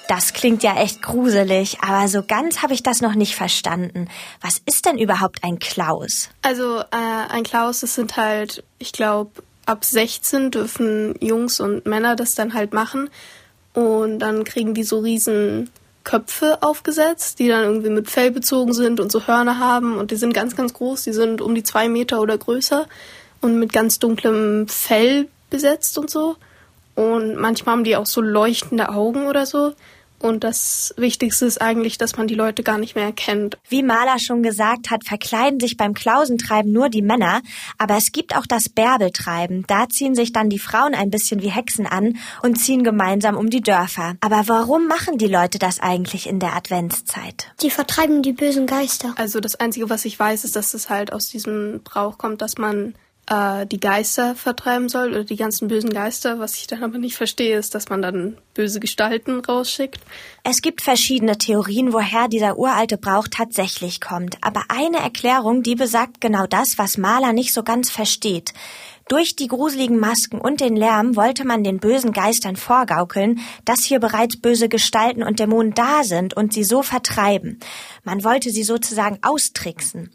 Das 0.08 0.34
klingt 0.34 0.64
ja 0.64 0.78
echt 0.78 1.04
gruselig, 1.04 1.82
aber 1.82 2.08
so 2.08 2.24
ganz 2.24 2.64
habe 2.64 2.74
ich 2.74 2.82
das 2.82 3.02
noch 3.02 3.14
nicht 3.14 3.36
verstanden. 3.36 4.10
Was 4.42 4.60
ist 4.66 4.88
denn 4.88 4.98
überhaupt 4.98 5.44
ein 5.44 5.60
Klaus? 5.60 6.30
Also 6.42 6.80
äh, 6.80 7.30
ein 7.30 7.44
Klaus, 7.44 7.82
das 7.82 7.94
sind 7.94 8.18
halt, 8.18 8.64
ich 8.80 8.92
glaube, 8.92 9.30
ab 9.68 9.86
16 9.86 10.50
dürfen 10.50 11.14
Jungs 11.22 11.60
und 11.60 11.86
Männer 11.86 12.16
das 12.16 12.34
dann 12.34 12.56
halt 12.56 12.74
machen. 12.74 13.12
Und 13.76 14.18
dann 14.18 14.46
kriegen 14.46 14.74
die 14.74 14.84
so 14.84 14.98
riesen 14.98 15.70
Köpfe 16.08 16.64
aufgesetzt, 16.64 17.38
die 17.38 17.50
dann 17.50 17.66
irgendwie 17.66 17.90
mit 17.90 18.10
Fell 18.10 18.32
bezogen 18.32 18.72
sind 18.72 19.02
und 19.02 19.12
so 19.12 19.28
Hörner 19.28 19.60
haben. 19.60 19.98
Und 19.98 20.12
die 20.12 20.16
sind 20.16 20.34
ganz, 20.34 20.56
ganz 20.56 20.74
groß. 20.74 21.04
Die 21.04 21.12
sind 21.12 21.42
um 21.42 21.54
die 21.54 21.64
zwei 21.64 21.90
Meter 21.90 22.22
oder 22.22 22.38
größer 22.38 22.88
und 23.42 23.60
mit 23.60 23.74
ganz 23.74 24.00
dunklem 24.00 24.70
Fell 24.70 25.28
besetzt 25.50 25.98
und 25.98 26.10
so. 26.10 26.38
Und 26.96 27.36
manchmal 27.36 27.74
haben 27.74 27.84
die 27.84 27.98
auch 27.98 28.06
so 28.06 28.22
leuchtende 28.22 28.88
Augen 28.88 29.28
oder 29.28 29.46
so. 29.46 29.74
Und 30.20 30.44
das 30.44 30.94
Wichtigste 30.98 31.46
ist 31.46 31.62
eigentlich, 31.62 31.98
dass 31.98 32.18
man 32.18 32.28
die 32.28 32.36
Leute 32.36 32.64
gar 32.64 32.78
nicht 32.78 32.96
mehr 32.96 33.06
erkennt. 33.06 33.58
Wie 33.70 33.84
Maler 33.84 34.20
schon 34.20 34.42
gesagt 34.42 34.90
hat, 34.90 35.04
verkleiden 35.04 35.60
sich 35.60 35.78
beim 35.78 35.94
Klausentreiben 35.94 36.72
nur 36.72 36.90
die 36.90 37.02
Männer, 37.02 37.42
aber 37.78 37.98
es 37.98 38.12
gibt 38.12 38.36
auch 38.36 38.46
das 38.46 38.70
Bärbeltreiben. 38.70 39.66
Da 39.68 39.88
ziehen 39.90 40.16
sich 40.16 40.34
dann 40.34 40.50
die 40.50 40.60
Frauen 40.60 40.96
ein 40.96 41.12
bisschen 41.12 41.42
wie 41.42 41.50
Hexen 41.50 41.86
an 41.86 42.18
und 42.42 42.56
ziehen 42.56 42.84
gemeinsam 42.84 43.38
um 43.38 43.50
die 43.50 43.62
Dörfer. 43.62 44.16
Aber 44.22 44.48
warum 44.48 44.88
machen 44.88 45.18
die 45.18 45.28
Leute 45.28 45.60
das 45.60 45.80
eigentlich 45.80 46.28
in 46.28 46.40
der 46.40 46.56
Adventszeit? 46.56 47.54
Die 47.62 47.70
vertreiben 47.70 48.24
die 48.24 48.34
bösen 48.34 48.66
Geister. 48.66 49.14
Also 49.18 49.40
das 49.40 49.56
Einzige, 49.56 49.90
was 49.90 50.06
ich 50.06 50.20
weiß, 50.20 50.44
ist, 50.44 50.56
dass 50.56 50.74
es 50.74 50.90
halt 50.90 51.14
aus 51.14 51.30
diesem 51.30 51.82
Brauch 51.84 52.18
kommt, 52.18 52.42
dass 52.42 52.58
man 52.58 52.96
äh, 53.28 53.66
die 53.66 53.80
Geister 53.80 54.36
vertreiben 54.36 54.90
soll 54.90 55.12
oder 55.12 55.24
die 55.24 55.36
ganzen 55.36 55.68
bösen 55.68 55.92
Geister. 55.92 56.40
Was 56.40 56.56
ich 56.56 56.68
dann 56.68 56.84
aber 56.84 56.98
nicht 56.98 57.16
verstehe, 57.16 57.58
ist, 57.58 57.76
dass 57.76 57.90
man 57.90 58.02
dann 58.02 58.38
böse 58.54 58.80
Gestalten 58.80 59.40
rausschickt. 59.40 60.00
Es 60.44 60.62
gibt 60.62 60.82
verschiedene 60.82 61.38
Theorien, 61.38 61.94
woher 61.94 62.28
dieser 62.28 62.58
uralte 62.58 62.98
Brauch 62.98 63.28
tatsächlich 63.30 64.02
kommt. 64.02 64.38
Aber 64.42 64.64
eine 64.70 64.98
Erklärung, 64.98 65.64
die 65.64 65.76
besagt 65.76 66.22
genau 66.22 66.48
das, 66.48 66.78
was 66.78 66.98
Maler 66.98 67.34
nicht 67.34 67.54
so 67.54 67.64
ganz 67.64 67.90
versteht. 67.90 68.54
Durch 69.08 69.38
die 69.38 69.48
gruseligen 69.48 70.00
Masken 70.00 70.38
und 70.40 70.60
den 70.60 70.76
Lärm 70.76 71.16
wollte 71.16 71.46
man 71.46 71.64
den 71.64 71.80
bösen 71.80 72.12
Geistern 72.12 72.58
vorgaukeln, 72.58 73.40
dass 73.64 73.84
hier 73.84 74.02
bereits 74.02 74.36
böse 74.36 74.68
Gestalten 74.68 75.24
und 75.24 75.40
Dämonen 75.40 75.74
da 75.74 76.04
sind 76.04 76.36
und 76.36 76.52
sie 76.52 76.66
so 76.66 76.82
vertreiben. 76.84 77.60
Man 78.04 78.26
wollte 78.26 78.50
sie 78.50 78.64
sozusagen 78.64 79.20
austricksen. 79.22 80.12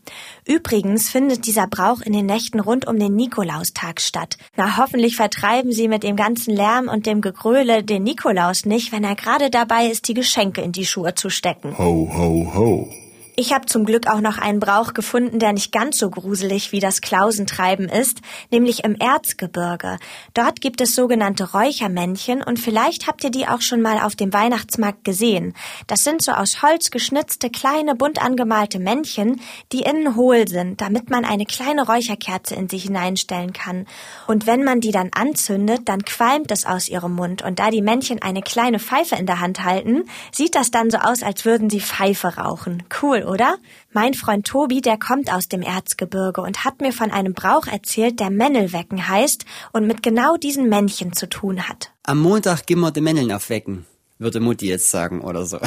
Übrigens 0.46 1.08
findet 1.08 1.46
dieser 1.46 1.68
Brauch 1.68 2.02
in 2.02 2.12
den 2.12 2.26
Nächten 2.26 2.60
rund 2.60 2.86
um 2.86 2.98
den 2.98 3.16
Nikolaustag 3.16 3.98
statt. 3.98 4.36
Na, 4.56 4.76
hoffentlich 4.76 5.16
vertreiben 5.16 5.72
sie 5.72 5.88
mit 5.88 6.02
dem 6.02 6.16
ganzen 6.16 6.54
Lärm 6.54 6.88
und 6.88 7.06
dem 7.06 7.22
Gegröle 7.22 7.82
den 7.82 8.02
Nikolaus 8.02 8.66
nicht, 8.66 8.92
wenn 8.92 9.04
er 9.04 9.16
gerade 9.16 9.48
dabei 9.48 9.86
ist, 9.86 10.06
die 10.08 10.14
Geschenke 10.14 10.60
in 10.60 10.72
die 10.72 10.84
Schuhe 10.84 11.14
zu 11.14 11.30
stecken. 11.30 11.78
Ho, 11.78 12.10
ho, 12.14 12.52
ho. 12.54 12.92
Ich 13.34 13.54
habe 13.54 13.64
zum 13.64 13.86
Glück 13.86 14.08
auch 14.08 14.20
noch 14.20 14.36
einen 14.36 14.60
Brauch 14.60 14.92
gefunden, 14.92 15.38
der 15.38 15.54
nicht 15.54 15.72
ganz 15.72 15.96
so 15.96 16.10
gruselig 16.10 16.70
wie 16.70 16.80
das 16.80 17.00
Klausentreiben 17.00 17.88
ist, 17.88 18.20
nämlich 18.50 18.84
im 18.84 18.94
Erzgebirge. 18.94 19.96
Dort 20.34 20.60
gibt 20.60 20.82
es 20.82 20.94
sogenannte 20.94 21.52
Räuchermännchen 21.52 22.42
und 22.42 22.58
vielleicht 22.58 23.06
habt 23.06 23.24
ihr 23.24 23.30
die 23.30 23.48
auch 23.48 23.62
schon 23.62 23.80
mal 23.80 24.00
auf 24.00 24.16
dem 24.16 24.34
Weihnachtsmarkt 24.34 25.04
gesehen. 25.04 25.54
Das 25.86 26.04
sind 26.04 26.20
so 26.20 26.32
aus 26.32 26.60
Holz 26.60 26.90
geschnitzte 26.90 27.48
kleine 27.48 27.94
bunt 27.94 28.22
angemalte 28.22 28.78
Männchen, 28.78 29.40
die 29.72 29.80
innen 29.80 30.14
hohl 30.14 30.46
sind, 30.46 30.82
damit 30.82 31.08
man 31.08 31.24
eine 31.24 31.46
kleine 31.46 31.86
Räucherkerze 31.86 32.54
in 32.54 32.68
sie 32.68 32.78
hineinstellen 32.78 33.54
kann. 33.54 33.86
Und 34.26 34.46
wenn 34.46 34.62
man 34.62 34.82
die 34.82 34.92
dann 34.92 35.08
anzündet, 35.14 35.88
dann 35.88 36.04
qualmt 36.04 36.50
es 36.50 36.66
aus 36.66 36.86
ihrem 36.86 37.14
Mund 37.14 37.40
und 37.40 37.58
da 37.58 37.70
die 37.70 37.80
Männchen 37.80 38.20
eine 38.20 38.42
kleine 38.42 38.78
Pfeife 38.78 39.16
in 39.16 39.24
der 39.24 39.40
Hand 39.40 39.64
halten, 39.64 40.04
sieht 40.32 40.54
das 40.54 40.70
dann 40.70 40.90
so 40.90 40.98
aus, 40.98 41.22
als 41.22 41.46
würden 41.46 41.70
sie 41.70 41.80
Pfeife 41.80 42.36
rauchen. 42.36 42.82
Cool, 43.00 43.21
oder? 43.24 43.56
Mein 43.92 44.14
Freund 44.14 44.46
Tobi, 44.46 44.80
der 44.80 44.98
kommt 44.98 45.32
aus 45.32 45.48
dem 45.48 45.62
Erzgebirge 45.62 46.40
und 46.40 46.64
hat 46.64 46.80
mir 46.80 46.92
von 46.92 47.10
einem 47.10 47.34
Brauch 47.34 47.66
erzählt, 47.66 48.20
der 48.20 48.30
Männelwecken 48.30 49.08
heißt 49.08 49.44
und 49.72 49.86
mit 49.86 50.02
genau 50.02 50.36
diesen 50.36 50.68
Männchen 50.68 51.12
zu 51.12 51.28
tun 51.28 51.68
hat. 51.68 51.90
Am 52.04 52.20
Montag 52.20 52.66
gehen 52.66 52.80
wir 52.80 52.90
die 52.90 53.00
Männeln 53.00 53.32
aufwecken, 53.32 53.86
würde 54.18 54.40
Mutti 54.40 54.68
jetzt 54.68 54.90
sagen 54.90 55.20
oder 55.20 55.46
so. 55.46 55.58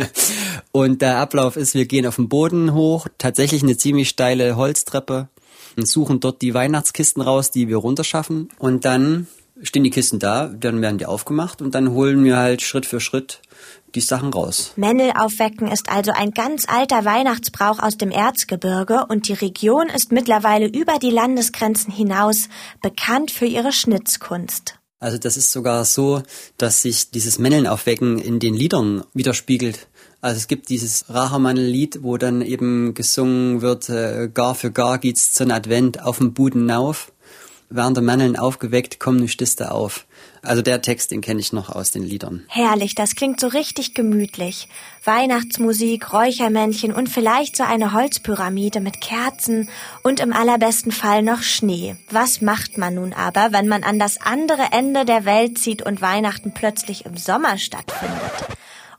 und 0.72 1.02
der 1.02 1.18
Ablauf 1.18 1.56
ist, 1.56 1.74
wir 1.74 1.86
gehen 1.86 2.06
auf 2.06 2.16
den 2.16 2.28
Boden 2.28 2.74
hoch, 2.74 3.08
tatsächlich 3.18 3.62
eine 3.62 3.76
ziemlich 3.76 4.08
steile 4.08 4.56
Holztreppe 4.56 5.28
und 5.76 5.88
suchen 5.88 6.20
dort 6.20 6.42
die 6.42 6.54
Weihnachtskisten 6.54 7.22
raus, 7.22 7.50
die 7.50 7.68
wir 7.68 7.76
runterschaffen. 7.76 8.50
Und 8.58 8.84
dann 8.84 9.26
stehen 9.62 9.84
die 9.84 9.90
Kisten 9.90 10.18
da, 10.18 10.48
dann 10.48 10.82
werden 10.82 10.98
die 10.98 11.06
aufgemacht 11.06 11.62
und 11.62 11.74
dann 11.74 11.90
holen 11.90 12.24
wir 12.24 12.36
halt 12.36 12.62
Schritt 12.62 12.86
für 12.86 13.00
Schritt 13.00 13.40
die 13.94 14.00
Sachen 14.00 14.32
raus. 14.32 14.72
Männel 14.76 15.12
aufwecken 15.18 15.70
ist 15.70 15.90
also 15.90 16.12
ein 16.12 16.32
ganz 16.32 16.66
alter 16.68 17.04
Weihnachtsbrauch 17.04 17.78
aus 17.78 17.96
dem 17.96 18.10
Erzgebirge 18.10 19.06
und 19.08 19.28
die 19.28 19.34
Region 19.34 19.88
ist 19.88 20.12
mittlerweile 20.12 20.66
über 20.66 20.98
die 20.98 21.10
Landesgrenzen 21.10 21.92
hinaus 21.92 22.48
bekannt 22.80 23.30
für 23.30 23.46
ihre 23.46 23.72
Schnitzkunst. 23.72 24.78
Also 24.98 25.18
das 25.18 25.36
ist 25.36 25.50
sogar 25.50 25.84
so, 25.84 26.22
dass 26.58 26.82
sich 26.82 27.10
dieses 27.10 27.38
Männeln 27.38 27.66
aufwecken 27.66 28.18
in 28.18 28.38
den 28.38 28.54
Liedern 28.54 29.02
widerspiegelt. 29.14 29.88
Also 30.20 30.36
es 30.36 30.46
gibt 30.46 30.68
dieses 30.68 31.06
Rachermannel-Lied, 31.08 32.04
wo 32.04 32.16
dann 32.16 32.40
eben 32.40 32.94
gesungen 32.94 33.60
wird, 33.60 33.88
äh, 33.88 34.30
gar 34.32 34.54
für 34.54 34.70
gar 34.70 34.98
geht's 34.98 35.32
zum 35.32 35.50
Advent 35.50 36.00
auf 36.00 36.18
dem 36.18 36.32
Buden 36.32 36.70
auf. 36.70 37.12
Werden 37.74 37.94
der 37.94 38.02
Männeln 38.02 38.36
aufgeweckt, 38.36 39.00
komm 39.00 39.16
nu 39.16 39.28
Stiste 39.28 39.70
auf. 39.70 40.06
Also 40.42 40.60
der 40.60 40.82
Text, 40.82 41.10
den 41.10 41.22
kenne 41.22 41.40
ich 41.40 41.54
noch 41.54 41.70
aus 41.70 41.90
den 41.90 42.02
Liedern. 42.02 42.44
Herrlich, 42.48 42.94
das 42.94 43.14
klingt 43.14 43.40
so 43.40 43.46
richtig 43.46 43.94
gemütlich. 43.94 44.68
Weihnachtsmusik, 45.04 46.12
Räuchermännchen 46.12 46.92
und 46.92 47.08
vielleicht 47.08 47.56
so 47.56 47.62
eine 47.62 47.94
Holzpyramide 47.94 48.80
mit 48.80 49.00
Kerzen 49.00 49.70
und 50.02 50.20
im 50.20 50.34
allerbesten 50.34 50.92
Fall 50.92 51.22
noch 51.22 51.42
Schnee. 51.42 51.96
Was 52.10 52.42
macht 52.42 52.76
man 52.76 52.94
nun 52.94 53.14
aber, 53.14 53.52
wenn 53.52 53.68
man 53.68 53.84
an 53.84 53.98
das 53.98 54.20
andere 54.20 54.68
Ende 54.72 55.06
der 55.06 55.24
Welt 55.24 55.56
zieht 55.56 55.80
und 55.80 56.02
Weihnachten 56.02 56.52
plötzlich 56.52 57.06
im 57.06 57.16
Sommer 57.16 57.56
stattfindet? 57.56 58.20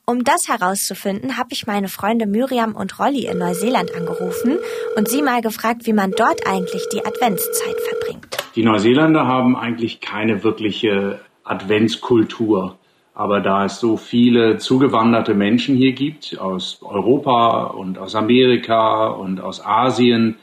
Um 0.05 0.25
das 0.25 0.49
herauszufinden, 0.49 1.37
habe 1.37 1.53
ich 1.53 1.65
meine 1.65 1.87
Freunde 1.87 2.27
Miriam 2.27 2.75
und 2.75 2.99
Rolli 2.99 3.25
in 3.25 3.37
Neuseeland 3.37 3.95
angerufen 3.95 4.57
und 4.97 5.07
sie 5.07 5.21
mal 5.21 5.39
gefragt, 5.41 5.85
wie 5.85 5.93
man 5.93 6.11
dort 6.11 6.45
eigentlich 6.45 6.89
die 6.91 7.05
Adventszeit 7.05 7.79
verbringt. 7.87 8.37
Die 8.53 8.65
Neuseeländer 8.65 9.25
haben 9.25 9.55
eigentlich 9.55 10.01
keine 10.01 10.43
wirkliche 10.43 11.21
Adventskultur. 11.45 12.77
Aber 13.13 13.39
da 13.39 13.63
es 13.63 13.79
so 13.79 13.95
viele 13.95 14.57
zugewanderte 14.57 15.35
Menschen 15.35 15.77
hier 15.77 15.93
gibt, 15.93 16.37
aus 16.37 16.79
Europa 16.81 17.67
und 17.67 17.97
aus 17.97 18.13
Amerika 18.15 19.07
und 19.07 19.39
aus 19.39 19.65
Asien, 19.65 20.35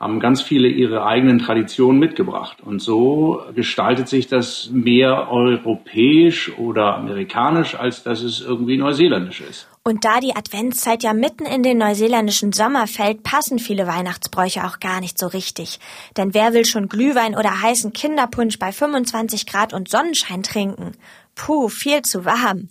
haben 0.00 0.20
ganz 0.20 0.40
viele 0.42 0.68
ihre 0.68 1.04
eigenen 1.04 1.40
Traditionen 1.40 1.98
mitgebracht. 1.98 2.58
Und 2.64 2.80
so 2.80 3.42
gestaltet 3.54 4.08
sich 4.08 4.28
das 4.28 4.70
mehr 4.72 5.30
europäisch 5.30 6.56
oder 6.56 6.96
amerikanisch, 6.96 7.74
als 7.74 8.04
dass 8.04 8.22
es 8.22 8.40
irgendwie 8.40 8.76
neuseeländisch 8.76 9.40
ist. 9.40 9.68
Und 9.82 10.04
da 10.04 10.20
die 10.20 10.36
Adventszeit 10.36 11.02
ja 11.02 11.14
mitten 11.14 11.46
in 11.46 11.62
den 11.62 11.78
neuseeländischen 11.78 12.52
Sommer 12.52 12.86
fällt, 12.86 13.22
passen 13.22 13.58
viele 13.58 13.86
Weihnachtsbräuche 13.86 14.64
auch 14.64 14.80
gar 14.80 15.00
nicht 15.00 15.18
so 15.18 15.26
richtig. 15.26 15.80
Denn 16.16 16.34
wer 16.34 16.52
will 16.52 16.64
schon 16.64 16.88
Glühwein 16.88 17.34
oder 17.34 17.62
heißen 17.62 17.92
Kinderpunsch 17.92 18.58
bei 18.58 18.70
25 18.70 19.46
Grad 19.46 19.72
und 19.72 19.88
Sonnenschein 19.88 20.42
trinken? 20.42 20.92
Puh, 21.34 21.68
viel 21.68 22.02
zu 22.02 22.24
warm. 22.24 22.68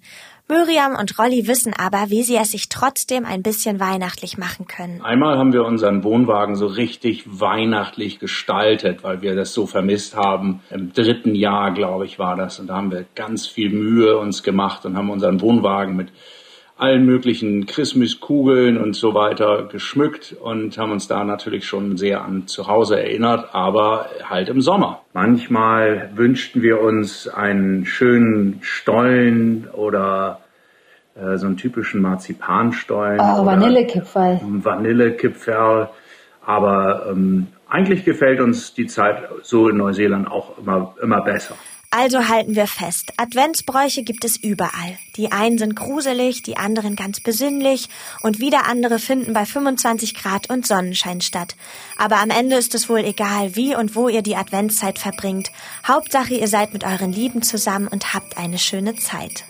Miriam 0.50 0.96
und 0.96 1.20
Rolli 1.20 1.46
wissen 1.46 1.74
aber, 1.78 2.06
wie 2.10 2.24
sie 2.24 2.38
es 2.38 2.52
sich 2.52 2.70
trotzdem 2.70 3.26
ein 3.26 3.44
bisschen 3.44 3.82
weihnachtlich 3.82 4.38
machen 4.38 4.66
können. 4.66 5.02
Einmal 5.02 5.38
haben 5.38 5.52
wir 5.52 5.66
unseren 5.66 6.06
Wohnwagen 6.06 6.56
so 6.56 6.68
richtig 6.68 7.26
weihnachtlich 7.26 8.18
gestaltet, 8.20 9.04
weil 9.04 9.22
wir 9.22 9.36
das 9.36 9.54
so 9.54 9.66
vermisst 9.66 10.16
haben. 10.16 10.62
Im 10.70 10.94
dritten 10.94 11.36
Jahr, 11.36 11.74
glaube 11.74 12.06
ich, 12.06 12.18
war 12.18 12.38
das. 12.38 12.62
Und 12.62 12.68
da 12.68 12.78
haben 12.78 12.92
wir 12.92 13.04
ganz 13.14 13.46
viel 13.46 13.72
Mühe 13.72 14.18
uns 14.18 14.42
gemacht 14.42 14.86
und 14.86 14.96
haben 14.96 15.10
unseren 15.10 15.42
Wohnwagen 15.42 15.98
mit 15.98 16.14
allen 16.78 17.06
möglichen 17.06 17.66
Christmaskugeln 17.66 18.78
und 18.78 18.96
so 18.96 19.14
weiter 19.14 19.68
geschmückt 19.72 20.36
und 20.40 20.78
haben 20.78 20.92
uns 20.92 21.08
da 21.08 21.24
natürlich 21.24 21.66
schon 21.66 21.98
sehr 21.98 22.24
an 22.24 22.48
zu 22.48 22.68
Hause 22.68 23.00
erinnert, 23.00 23.50
aber 23.54 24.10
halt 24.24 24.50
im 24.50 24.62
Sommer. 24.62 25.02
Manchmal 25.14 26.12
wünschten 26.16 26.62
wir 26.62 26.82
uns 26.82 27.28
einen 27.28 27.86
schönen 27.86 28.60
Stollen 28.62 29.68
oder 29.74 30.42
äh, 31.16 31.38
so 31.38 31.48
einen 31.48 31.58
typischen 31.58 32.02
Marzipanstollen. 32.02 33.20
Oh, 33.20 33.46
Vanillekipferl. 33.46 34.40
Vanillekipferl. 34.44 35.90
Aber 36.46 37.08
ähm, 37.10 37.48
eigentlich 37.68 38.06
gefällt 38.06 38.40
uns 38.40 38.74
die 38.74 38.86
Zeit 38.86 39.28
so 39.42 39.68
in 39.68 39.78
Neuseeland 39.78 40.30
auch 40.32 40.58
immer, 40.60 40.94
immer 41.02 41.22
besser. 41.22 41.56
Also 41.90 42.28
halten 42.28 42.56
wir 42.56 42.68
fest, 42.68 43.14
Adventsbräuche 43.16 44.04
gibt 44.04 44.26
es 44.26 44.36
überall. 44.36 44.98
Die 45.16 45.32
einen 45.32 45.58
sind 45.58 45.74
gruselig, 45.74 46.44
die 46.44 46.58
anderen 46.58 46.98
ganz 46.98 47.22
besinnlich 47.22 47.88
und 48.22 48.40
wieder 48.40 48.68
andere 48.68 49.00
finden 49.00 49.32
bei 49.32 49.46
25 49.46 50.14
Grad 50.14 50.50
und 50.50 50.68
Sonnenschein 50.68 51.22
statt. 51.22 51.56
Aber 51.98 52.18
am 52.18 52.30
Ende 52.30 52.58
ist 52.58 52.76
es 52.76 52.90
wohl 52.90 53.00
egal, 53.00 53.56
wie 53.56 53.74
und 53.74 53.96
wo 53.96 54.10
ihr 54.10 54.22
die 54.22 54.36
Adventszeit 54.36 55.00
verbringt. 55.00 55.50
Hauptsache, 55.88 56.34
ihr 56.34 56.50
seid 56.50 56.74
mit 56.74 56.84
euren 56.84 57.14
Lieben 57.14 57.42
zusammen 57.42 57.88
und 57.88 58.14
habt 58.14 58.38
eine 58.38 58.60
schöne 58.60 58.98
Zeit. 58.98 59.46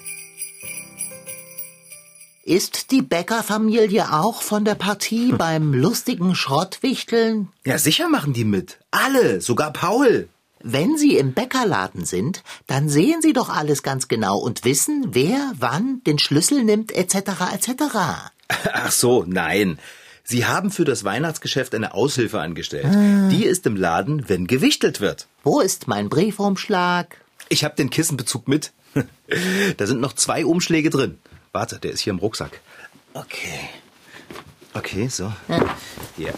Ist 2.44 2.92
die 2.92 3.02
Bäckerfamilie 3.02 4.14
auch 4.14 4.44
von 4.44 4.64
der 4.64 4.76
Partie 4.76 5.32
beim 5.38 5.74
lustigen 5.74 6.36
Schrottwichteln? 6.36 7.50
Ja, 7.66 7.80
sicher 7.80 8.10
machen 8.10 8.34
die 8.34 8.46
mit. 8.46 8.78
Alle, 8.92 9.42
sogar 9.42 9.74
Paul. 9.74 10.30
Wenn 10.64 10.98
Sie 10.98 11.18
im 11.18 11.34
Bäckerladen 11.34 12.06
sind, 12.06 12.44
dann 12.66 12.90
sehen 12.90 13.22
Sie 13.22 13.34
doch 13.34 13.50
alles 13.50 13.84
ganz 13.84 14.08
genau 14.08 14.38
und 14.38 14.66
wissen, 14.66 15.08
wer 15.12 15.52
wann 15.58 16.02
den 16.06 16.20
Schlüssel 16.20 16.64
nimmt 16.64 16.92
etc. 16.92 17.16
etc. 17.54 17.72
Ach 18.74 18.92
so, 18.92 19.24
nein. 19.28 19.80
Sie 20.24 20.46
haben 20.46 20.72
für 20.72 20.84
das 20.84 21.04
Weihnachtsgeschäft 21.06 21.74
eine 21.74 21.94
Aushilfe 21.94 22.42
angestellt. 22.42 22.88
Die 23.32 23.46
ist 23.46 23.66
im 23.66 23.78
Laden, 23.78 24.28
wenn 24.28 24.46
gewichtelt 24.46 25.00
wird. 25.00 25.28
Wo 25.44 25.62
ist 25.62 25.88
mein 25.88 26.10
Briefumschlag? 26.10 27.22
Ich 27.48 27.64
habe 27.64 27.76
den 27.76 27.90
Kissenbezug 27.90 28.48
mit. 28.48 28.74
Da 29.78 29.86
sind 29.86 30.02
noch 30.02 30.14
zwei 30.14 30.46
Umschläge 30.46 30.90
drin. 30.90 31.18
Warte, 31.52 31.80
der 31.80 31.92
ist 31.92 32.00
hier 32.02 32.12
im 32.12 32.20
Rucksack. 32.20 32.62
Okay. 33.14 33.70
Okay, 34.74 35.08
so. 35.08 35.32
Ja. 36.18 36.34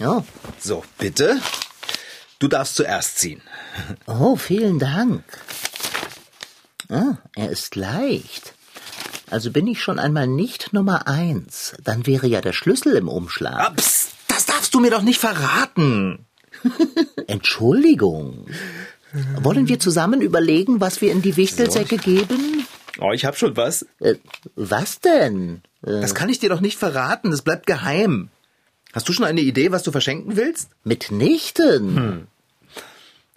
Oh, 0.00 0.22
So, 0.58 0.84
bitte. 0.98 1.40
Du 2.40 2.48
darfst 2.48 2.74
zuerst 2.74 3.18
ziehen. 3.18 3.42
oh, 4.06 4.34
vielen 4.34 4.78
Dank. 4.80 5.22
Ah, 6.88 7.18
er 7.36 7.50
ist 7.50 7.76
leicht. 7.76 8.54
Also 9.30 9.52
bin 9.52 9.66
ich 9.68 9.80
schon 9.80 9.98
einmal 10.00 10.26
nicht 10.26 10.72
Nummer 10.72 11.06
eins. 11.06 11.74
Dann 11.84 12.06
wäre 12.06 12.26
ja 12.26 12.40
der 12.40 12.52
Schlüssel 12.52 12.96
im 12.96 13.08
Umschlag. 13.08 13.54
Ah, 13.60 13.70
psst, 13.70 14.10
das 14.26 14.46
darfst 14.46 14.74
du 14.74 14.80
mir 14.80 14.90
doch 14.90 15.02
nicht 15.02 15.20
verraten. 15.20 16.26
Entschuldigung. 17.28 18.46
Wollen 19.40 19.68
wir 19.68 19.78
zusammen 19.78 20.20
überlegen, 20.20 20.80
was 20.80 21.00
wir 21.00 21.12
in 21.12 21.20
die 21.22 21.36
Wichtelsäcke 21.36 21.96
geben? 21.98 22.66
Oh, 23.00 23.12
ich 23.12 23.24
hab 23.24 23.36
schon 23.36 23.56
was. 23.56 23.86
Äh, 24.00 24.16
was 24.56 25.00
denn? 25.00 25.62
Äh, 25.84 26.00
Das 26.00 26.14
kann 26.14 26.28
ich 26.28 26.38
dir 26.38 26.48
doch 26.48 26.60
nicht 26.60 26.78
verraten. 26.78 27.30
Das 27.30 27.42
bleibt 27.42 27.66
geheim. 27.66 28.30
Hast 28.92 29.08
du 29.08 29.12
schon 29.12 29.24
eine 29.24 29.40
Idee, 29.40 29.70
was 29.72 29.82
du 29.82 29.92
verschenken 29.92 30.36
willst? 30.36 30.70
mitnichten. 30.84 32.26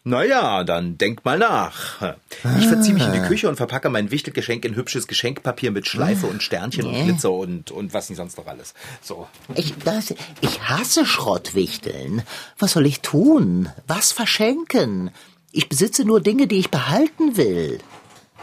Naja, 0.06 0.66
dann 0.66 0.98
denk 0.98 1.24
mal 1.24 1.38
nach. 1.38 2.16
Ich 2.60 2.68
verziehe 2.68 2.94
mich 2.94 3.06
in 3.06 3.14
die 3.14 3.22
Küche 3.22 3.48
und 3.48 3.56
verpacke 3.56 3.90
mein 3.90 4.12
Wichtelgeschenk 4.12 4.66
in 4.66 4.76
hübsches 4.76 5.08
Geschenkpapier 5.08 5.72
mit 5.72 5.88
Schleife 5.88 6.28
und 6.28 6.44
Sternchen 6.44 6.86
und 6.86 6.92
Nee. 6.92 7.06
Glitzer 7.06 7.32
und, 7.32 7.72
und 7.72 7.94
was 7.94 8.10
nicht 8.10 8.18
sonst 8.18 8.38
noch 8.38 8.48
alles. 8.48 8.74
So. 9.02 9.28
Ich, 9.56 9.74
das, 9.86 10.14
ich 10.42 10.62
hasse 10.64 11.06
Schrottwichteln. 11.06 12.24
Was 12.60 12.74
soll 12.74 12.86
ich 12.86 13.00
tun? 13.00 13.70
Was 13.88 14.12
verschenken? 14.12 15.12
Ich 15.54 15.70
besitze 15.70 16.04
nur 16.04 16.20
Dinge, 16.20 16.48
die 16.48 16.58
ich 16.58 16.70
behalten 16.70 17.38
will. 17.38 17.80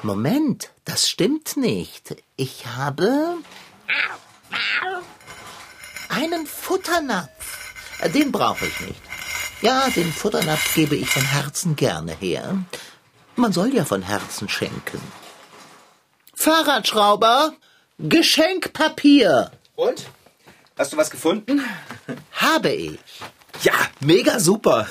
Moment, 0.02 0.70
das 0.86 1.10
stimmt 1.10 1.58
nicht. 1.58 2.16
Ich 2.36 2.64
habe 2.74 3.34
einen 6.10 6.46
Futternapf. 6.46 7.74
Den 8.14 8.32
brauche 8.32 8.66
ich 8.66 8.80
nicht. 8.80 9.00
Ja, 9.62 9.88
den 9.90 10.12
Futternapf 10.12 10.74
gebe 10.74 10.96
ich 10.96 11.08
von 11.08 11.24
Herzen 11.24 11.76
gerne 11.76 12.12
her. 12.12 12.58
Man 13.36 13.52
soll 13.52 13.74
ja 13.74 13.84
von 13.84 14.02
Herzen 14.02 14.48
schenken. 14.48 15.00
Fahrradschrauber, 16.34 17.52
Geschenkpapier 17.98 19.50
Und? 19.76 20.06
Hast 20.78 20.92
du 20.92 20.96
was 20.96 21.10
gefunden? 21.10 21.62
habe 22.32 22.70
ich. 22.70 22.98
Ja, 23.62 23.74
mega 24.00 24.40
super. 24.40 24.86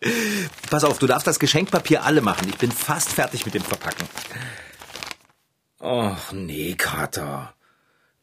Pass 0.70 0.84
auf, 0.84 0.98
du 0.98 1.08
darfst 1.08 1.26
das 1.26 1.40
Geschenkpapier 1.40 2.04
alle 2.04 2.20
machen. 2.20 2.48
Ich 2.48 2.58
bin 2.58 2.70
fast 2.70 3.10
fertig 3.10 3.44
mit 3.44 3.54
dem 3.54 3.62
Verpacken. 3.62 4.06
Och, 5.80 6.32
nee, 6.32 6.74
Kater. 6.76 7.55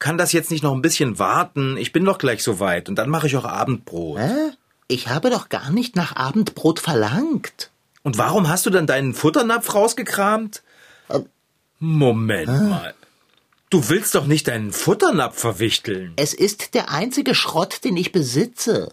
Kann 0.04 0.18
das 0.18 0.34
jetzt 0.34 0.52
nicht 0.52 0.64
noch 0.64 0.74
ein 0.74 0.82
bisschen 0.82 1.18
warten? 1.18 1.78
Ich 1.78 1.94
bin 1.94 2.04
doch 2.04 2.18
gleich 2.18 2.44
so 2.44 2.60
weit 2.60 2.90
und 2.90 2.96
dann 2.96 3.10
mache 3.10 3.28
ich 3.28 3.38
auch 3.38 3.46
Abendbrot. 3.46 4.20
Hä? 4.20 4.52
Ich 4.90 5.08
habe 5.08 5.30
doch 5.30 5.48
gar 5.48 5.70
nicht 5.70 5.96
nach 5.96 6.18
Abendbrot 6.18 6.82
verlangt. 6.82 7.72
Und 8.02 8.18
warum 8.18 8.50
hast 8.50 8.66
du 8.66 8.70
dann 8.70 8.86
deinen 8.86 9.14
Futternapf 9.14 9.74
rausgekramt? 9.74 10.62
Ähm. 11.10 11.30
Moment 11.80 12.70
mal. 12.70 12.94
Du 13.70 13.88
willst 13.88 14.14
doch 14.16 14.26
nicht 14.26 14.50
deinen 14.50 14.74
Futternapf 14.74 15.40
verwichteln. 15.40 16.12
Es 16.18 16.34
ist 16.34 16.74
der 16.74 16.92
einzige 16.92 17.34
Schrott, 17.34 17.86
den 17.86 17.96
ich 17.96 18.12
besitze. 18.12 18.92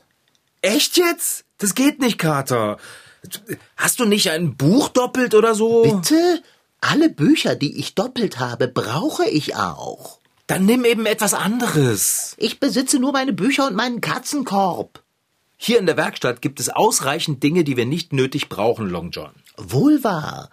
Echt 0.62 0.96
jetzt? 0.96 1.44
Das 1.58 1.74
geht 1.74 1.98
nicht, 1.98 2.18
Kater. 2.18 2.76
Hast 3.76 3.98
du 3.98 4.04
nicht 4.04 4.30
ein 4.30 4.56
Buch 4.56 4.88
doppelt 4.90 5.34
oder 5.34 5.56
so? 5.56 5.82
Bitte? 5.82 6.40
Alle 6.80 7.10
Bücher, 7.10 7.56
die 7.56 7.80
ich 7.80 7.96
doppelt 7.96 8.38
habe, 8.38 8.68
brauche 8.68 9.28
ich 9.28 9.56
auch. 9.56 10.19
Dann 10.50 10.64
nimm 10.66 10.84
eben 10.84 11.06
etwas 11.06 11.32
anderes. 11.32 12.34
Ich 12.38 12.58
besitze 12.58 12.98
nur 12.98 13.12
meine 13.12 13.32
Bücher 13.32 13.66
und 13.68 13.76
meinen 13.76 14.00
Katzenkorb. 14.00 15.02
Hier 15.56 15.78
in 15.78 15.86
der 15.86 15.96
Werkstatt 15.96 16.42
gibt 16.42 16.58
es 16.58 16.68
ausreichend 16.70 17.42
Dinge, 17.42 17.62
die 17.64 17.76
wir 17.76 17.86
nicht 17.86 18.12
nötig 18.12 18.48
brauchen, 18.48 18.88
Long 18.88 19.10
John. 19.10 19.30
Wohl 19.56 20.02
wahr. 20.02 20.50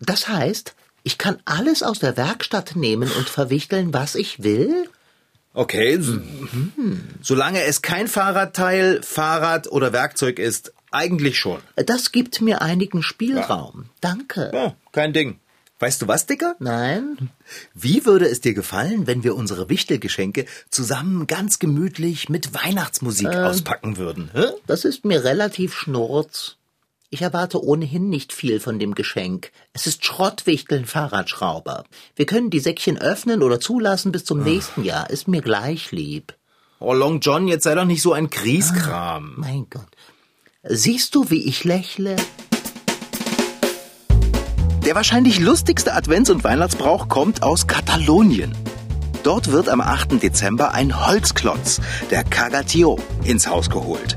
Das 0.00 0.28
heißt, 0.28 0.74
ich 1.04 1.18
kann 1.18 1.38
alles 1.44 1.82
aus 1.82 1.98
der 2.00 2.16
Werkstatt 2.16 2.74
nehmen 2.76 3.10
und 3.12 3.28
verwichteln, 3.28 3.94
was 3.94 4.14
ich 4.16 4.42
will? 4.42 4.88
Okay, 5.54 5.94
s- 5.94 6.18
solange 7.22 7.62
es 7.62 7.82
kein 7.82 8.08
Fahrradteil, 8.08 9.02
Fahrrad 9.02 9.70
oder 9.70 9.92
Werkzeug 9.92 10.38
ist, 10.38 10.72
eigentlich 10.90 11.38
schon. 11.38 11.60
Das 11.76 12.10
gibt 12.12 12.40
mir 12.40 12.62
einigen 12.62 13.02
Spielraum. 13.02 13.86
Danke. 14.00 14.50
Ja, 14.54 14.74
kein 14.92 15.12
Ding. 15.12 15.38
Weißt 15.80 16.02
du 16.02 16.08
was, 16.08 16.26
Dicker? 16.26 16.56
Nein? 16.58 17.30
Wie 17.72 18.04
würde 18.04 18.28
es 18.28 18.40
dir 18.40 18.52
gefallen, 18.54 19.06
wenn 19.06 19.22
wir 19.22 19.36
unsere 19.36 19.68
Wichtelgeschenke 19.68 20.44
zusammen 20.70 21.28
ganz 21.28 21.60
gemütlich 21.60 22.28
mit 22.28 22.52
Weihnachtsmusik 22.52 23.28
auspacken 23.28 23.96
würden? 23.96 24.30
Hä? 24.34 24.46
Das 24.66 24.84
ist 24.84 25.04
mir 25.04 25.22
relativ 25.22 25.74
schnurz. 25.74 26.56
Ich 27.10 27.22
erwarte 27.22 27.64
ohnehin 27.64 28.10
nicht 28.10 28.32
viel 28.32 28.60
von 28.60 28.78
dem 28.78 28.94
Geschenk. 28.94 29.50
Es 29.72 29.86
ist 29.86 30.04
Schrottwichteln 30.04 30.84
Fahrradschrauber. 30.84 31.84
Wir 32.16 32.26
können 32.26 32.50
die 32.50 32.60
Säckchen 32.60 32.98
öffnen 32.98 33.42
oder 33.42 33.60
zulassen 33.60 34.12
bis 34.12 34.24
zum 34.24 34.42
nächsten 34.42 34.84
Jahr. 34.84 35.08
Ist 35.08 35.28
mir 35.28 35.40
gleich 35.40 35.90
lieb. 35.92 36.34
Oh, 36.80 36.92
Long 36.92 37.20
John, 37.20 37.48
jetzt 37.48 37.64
sei 37.64 37.74
doch 37.74 37.86
nicht 37.86 38.02
so 38.02 38.12
ein 38.12 38.30
Grieskram. 38.30 39.34
Mein 39.36 39.66
Gott. 39.70 39.88
Siehst 40.64 41.14
du, 41.14 41.30
wie 41.30 41.46
ich 41.46 41.64
lächle? 41.64 42.16
Der 44.88 44.94
wahrscheinlich 44.94 45.38
lustigste 45.38 45.94
Advents- 45.94 46.30
und 46.30 46.44
Weihnachtsbrauch 46.44 47.08
kommt 47.08 47.42
aus 47.42 47.66
Katalonien. 47.66 48.54
Dort 49.22 49.52
wird 49.52 49.68
am 49.68 49.82
8. 49.82 50.22
Dezember 50.22 50.72
ein 50.72 51.06
Holzklotz, 51.06 51.82
der 52.10 52.24
Cagatio, 52.24 52.98
ins 53.22 53.48
Haus 53.48 53.68
geholt. 53.68 54.16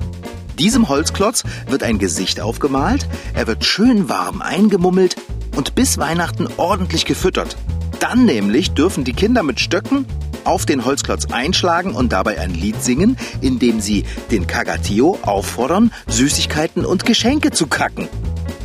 Diesem 0.60 0.88
Holzklotz 0.88 1.44
wird 1.68 1.84
ein 1.84 2.00
Gesicht 2.00 2.40
aufgemalt, 2.40 3.06
er 3.34 3.48
wird 3.48 3.66
schön 3.66 4.08
warm 4.08 4.42
eingemummelt 4.42 5.18
und 5.58 5.76
bis 5.76 5.98
Weihnachten 5.98 6.48
ordentlich 6.56 7.04
gefüttert. 7.04 7.58
Dann 8.00 8.24
nämlich 8.24 8.72
dürfen 8.72 9.04
die 9.04 9.12
Kinder 9.12 9.44
mit 9.44 9.60
Stöcken 9.60 10.06
auf 10.46 10.66
den 10.66 10.86
Holzklotz 10.86 11.26
einschlagen 11.34 11.92
und 11.92 12.14
dabei 12.14 12.40
ein 12.40 12.54
Lied 12.54 12.82
singen, 12.82 13.18
in 13.42 13.60
dem 13.60 13.82
sie 13.82 14.06
den 14.32 14.48
Cagatio 14.48 15.20
auffordern, 15.24 15.92
Süßigkeiten 16.08 16.86
und 16.86 17.06
Geschenke 17.06 17.52
zu 17.52 17.68
kacken. 17.68 18.08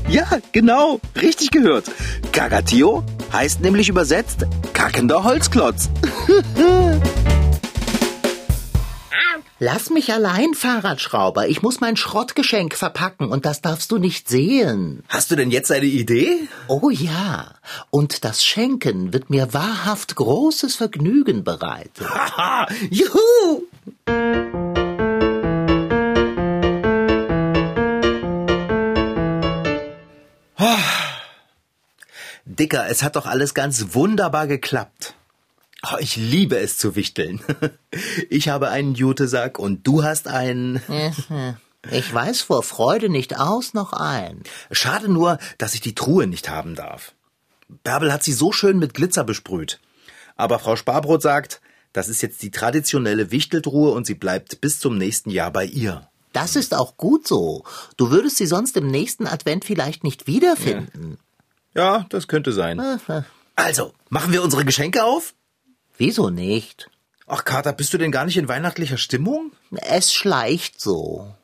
Ja, 0.09 0.27
genau, 0.53 1.01
richtig 1.21 1.51
gehört. 1.51 1.87
Cagatio 2.33 3.03
heißt 3.33 3.61
nämlich 3.61 3.88
übersetzt 3.88 4.47
kackender 4.73 5.25
Holzklotz. 5.25 5.90
Lass 9.59 9.88
mich 9.88 10.12
allein, 10.12 10.53
Fahrradschrauber. 10.53 11.49
Ich 11.49 11.62
muss 11.62 11.81
mein 11.81 11.97
Schrottgeschenk 11.97 12.75
verpacken 12.75 13.31
und 13.31 13.47
das 13.47 13.62
darfst 13.62 13.90
du 13.90 13.97
nicht 13.97 14.29
sehen. 14.29 15.03
Hast 15.09 15.31
du 15.31 15.37
denn 15.37 15.51
jetzt 15.51 15.73
eine 15.73 15.87
Idee? 15.87 16.47
Oh 16.69 16.90
ja. 16.90 17.55
Und 17.90 18.25
das 18.25 18.45
Schenken 18.45 19.14
wird 19.14 19.31
mir 19.31 19.55
wahrhaft 19.55 20.14
großes 20.14 20.77
Vergnügen 20.77 21.42
bereiten. 21.42 22.05
Haha, 22.05 22.66
juhu! 22.90 23.62
Dicker, 32.57 32.88
es 32.88 33.03
hat 33.03 33.16
doch 33.16 33.27
alles 33.27 33.55
ganz 33.55 33.95
wunderbar 33.95 34.47
geklappt. 34.47 35.14
Oh, 35.83 35.97
ich 36.01 36.16
liebe 36.16 36.59
es 36.59 36.79
zu 36.79 36.97
wichteln. 36.97 37.40
Ich 38.29 38.51
habe 38.51 38.69
einen 38.69 38.95
Jutesack 38.95 39.59
und 39.59 39.87
du 39.87 40.05
hast 40.05 40.29
einen. 40.29 40.83
Ich 41.90 42.12
weiß 42.12 42.42
vor 42.42 42.62
Freude 42.62 43.09
nicht 43.09 43.38
aus 43.38 43.73
noch 43.73 43.95
ein. 43.95 44.42
Schade 44.71 45.09
nur, 45.09 45.38
dass 45.57 45.75
ich 45.75 45.81
die 45.81 45.95
Truhe 45.95 46.27
nicht 46.27 46.51
haben 46.51 46.75
darf. 46.75 47.14
Bärbel 47.85 48.12
hat 48.12 48.23
sie 48.23 48.33
so 48.33 48.53
schön 48.53 48.79
mit 48.79 48.92
Glitzer 48.92 49.25
besprüht. 49.25 49.81
Aber 50.37 50.59
Frau 50.59 50.77
Sparbrot 50.77 51.23
sagt, 51.23 51.61
das 51.92 52.09
ist 52.09 52.21
jetzt 52.21 52.42
die 52.42 52.51
traditionelle 52.51 53.31
Wichteltruhe 53.31 53.92
und 53.92 54.07
sie 54.07 54.14
bleibt 54.14 54.61
bis 54.61 54.79
zum 54.79 54.99
nächsten 54.99 55.31
Jahr 55.31 55.51
bei 55.51 55.64
ihr. 55.64 56.09
Das 56.33 56.55
ist 56.55 56.75
auch 56.75 56.99
gut 56.99 57.27
so. 57.27 57.64
Du 57.97 58.11
würdest 58.11 58.37
sie 58.37 58.47
sonst 58.47 58.77
im 58.77 58.88
nächsten 58.88 59.27
Advent 59.27 59.64
vielleicht 59.64 60.05
nicht 60.05 60.27
wiederfinden. 60.27 61.12
Ja, 61.12 61.26
das 62.09 62.29
könnte 62.29 62.53
sein. 62.53 62.81
Also, 63.55 63.93
machen 64.09 64.33
wir 64.33 64.43
unsere 64.43 64.65
Geschenke 64.65 65.05
auf? 65.05 65.35
Wieso 65.99 66.31
nicht? 66.31 66.91
Ach, 67.27 67.45
Kater, 67.45 67.73
bist 67.73 67.93
du 67.93 67.99
denn 67.99 68.12
gar 68.12 68.25
nicht 68.25 68.37
in 68.37 68.49
weihnachtlicher 68.49 68.99
Stimmung? 68.99 69.53
Es 69.71 70.12
schleicht 70.12 70.81
so. 70.81 71.35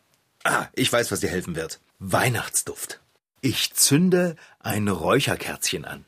Ah, 0.44 0.66
ich 0.74 0.92
weiß, 0.92 1.10
was 1.10 1.20
dir 1.20 1.30
helfen 1.30 1.56
wird. 1.56 1.80
Weihnachtsduft. 1.98 3.00
Ich 3.40 3.74
zünde 3.74 4.36
ein 4.60 4.88
Räucherkerzchen 4.88 5.84
an. 5.84 6.04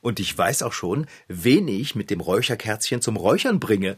Und 0.00 0.20
ich 0.20 0.36
weiß 0.36 0.62
auch 0.62 0.72
schon, 0.72 1.06
wen 1.26 1.66
ich 1.66 1.94
mit 1.94 2.10
dem 2.10 2.20
Räucherkerzchen 2.20 3.02
zum 3.02 3.16
Räuchern 3.16 3.58
bringe. 3.58 3.96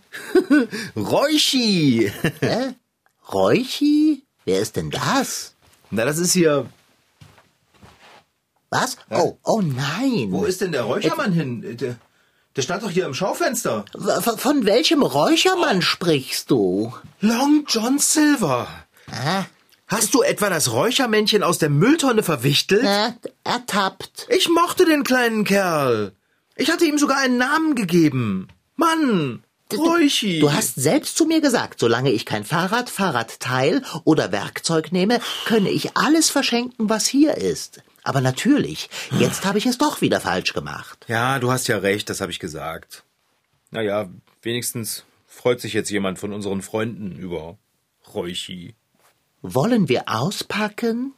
Räuchi! 0.96 2.10
Hä? 2.40 2.74
Räuchi? 3.30 4.22
Wer 4.46 4.60
ist 4.60 4.76
denn 4.76 4.90
das? 4.90 5.54
Na, 5.90 6.04
das 6.04 6.18
ist 6.18 6.32
hier. 6.32 6.66
Was? 8.70 8.96
Oh, 9.10 9.36
oh 9.44 9.60
nein. 9.62 10.28
Wo 10.30 10.44
ist 10.44 10.60
denn 10.60 10.72
der 10.72 10.82
Räuchermann 10.84 11.32
hin? 11.32 11.76
Der, 11.76 11.96
der 12.56 12.62
stand 12.62 12.82
doch 12.82 12.90
hier 12.90 13.06
im 13.06 13.14
Schaufenster. 13.14 13.84
W- 13.94 14.36
Von, 14.36 14.64
welchem 14.64 15.02
Räuchermann 15.02 15.82
sprichst 15.82 16.50
du? 16.50 16.92
Long 17.20 17.64
John 17.68 17.98
Silver. 17.98 18.68
Ah, 19.10 19.44
Hast 19.88 20.14
du 20.14 20.22
etwa 20.22 20.50
das 20.50 20.70
Räuchermännchen 20.70 21.42
aus 21.42 21.58
der 21.58 21.68
Mülltonne 21.68 22.22
verwichtelt? 22.22 22.84
äh, 22.84 23.10
ertappt. 23.42 24.26
Ich 24.30 24.48
mochte 24.48 24.84
den 24.84 25.02
kleinen 25.02 25.42
Kerl. 25.44 26.12
Ich 26.54 26.70
hatte 26.70 26.84
ihm 26.84 26.96
sogar 26.98 27.18
einen 27.18 27.38
Namen 27.38 27.74
gegeben. 27.74 28.46
Mann, 28.76 29.42
Räuchi. 29.76 30.38
Du 30.40 30.52
hast 30.52 30.76
selbst 30.76 31.16
zu 31.16 31.24
mir 31.26 31.40
gesagt, 31.40 31.80
solange 31.80 32.10
ich 32.12 32.24
kein 32.26 32.44
Fahrrad, 32.44 32.88
Fahrradteil 32.90 33.82
oder 34.04 34.30
Werkzeug 34.32 34.92
nehme, 34.92 35.20
könne 35.44 35.70
ich 35.70 35.96
alles 35.96 36.30
verschenken, 36.30 36.88
was 36.88 37.06
hier 37.06 37.36
ist. 37.36 37.80
Aber 38.02 38.20
natürlich, 38.20 38.88
jetzt 39.18 39.44
habe 39.44 39.58
ich 39.58 39.66
es 39.66 39.78
doch 39.78 40.00
wieder 40.00 40.20
falsch 40.20 40.52
gemacht. 40.52 41.04
Ja, 41.08 41.38
du 41.38 41.50
hast 41.50 41.68
ja 41.68 41.78
recht, 41.78 42.08
das 42.08 42.20
habe 42.20 42.32
ich 42.32 42.38
gesagt. 42.38 43.04
Naja, 43.70 44.08
wenigstens 44.42 45.04
freut 45.26 45.60
sich 45.60 45.72
jetzt 45.72 45.90
jemand 45.90 46.18
von 46.18 46.32
unseren 46.32 46.62
Freunden 46.62 47.16
über 47.18 47.58
Räuchi. 48.14 48.74
Wollen 49.42 49.88
wir 49.88 50.04
auspacken? 50.08 51.14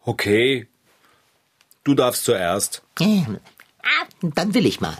Okay. 0.00 0.68
Du 1.82 1.94
darfst 1.94 2.24
zuerst. 2.24 2.82
Hm. 2.98 3.38
Dann 4.22 4.54
will 4.54 4.66
ich 4.66 4.80
mal. 4.80 4.96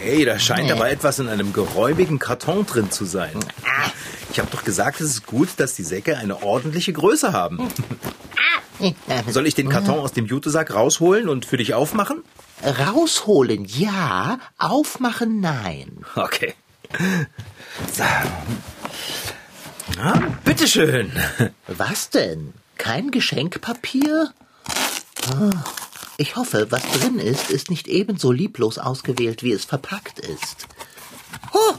Hey, 0.00 0.24
da 0.24 0.38
scheint 0.38 0.70
aber 0.70 0.90
etwas 0.90 1.18
in 1.18 1.28
einem 1.28 1.52
geräumigen 1.52 2.18
Karton 2.18 2.66
drin 2.66 2.90
zu 2.90 3.04
sein. 3.04 3.38
Ich 4.30 4.38
habe 4.38 4.50
doch 4.50 4.64
gesagt, 4.64 5.00
es 5.00 5.10
ist 5.10 5.26
gut, 5.26 5.48
dass 5.58 5.76
die 5.76 5.84
Säcke 5.84 6.16
eine 6.16 6.42
ordentliche 6.42 6.92
Größe 6.92 7.32
haben. 7.32 7.58
Soll 9.28 9.46
ich 9.46 9.54
den 9.54 9.68
Karton 9.68 9.98
aus 9.98 10.12
dem 10.12 10.26
Jutesack 10.26 10.74
rausholen 10.74 11.28
und 11.28 11.46
für 11.46 11.56
dich 11.56 11.74
aufmachen? 11.74 12.22
Rausholen 12.62 13.64
ja, 13.64 14.38
aufmachen 14.58 15.40
nein. 15.40 16.04
Okay. 16.16 16.54
So. 17.92 18.04
Na, 19.96 20.14
bitteschön. 20.44 21.12
Was 21.66 22.10
denn? 22.10 22.52
Kein 22.78 23.10
Geschenkpapier? 23.10 24.32
Ah, 25.30 25.50
Ich 26.16 26.36
hoffe, 26.36 26.66
was 26.70 26.82
drin 26.92 27.18
ist, 27.18 27.50
ist 27.50 27.70
nicht 27.70 27.86
ebenso 27.88 28.32
lieblos 28.32 28.78
ausgewählt, 28.78 29.42
wie 29.42 29.52
es 29.52 29.64
verpackt 29.64 30.18
ist. 30.20 30.66
Oh, 31.52 31.74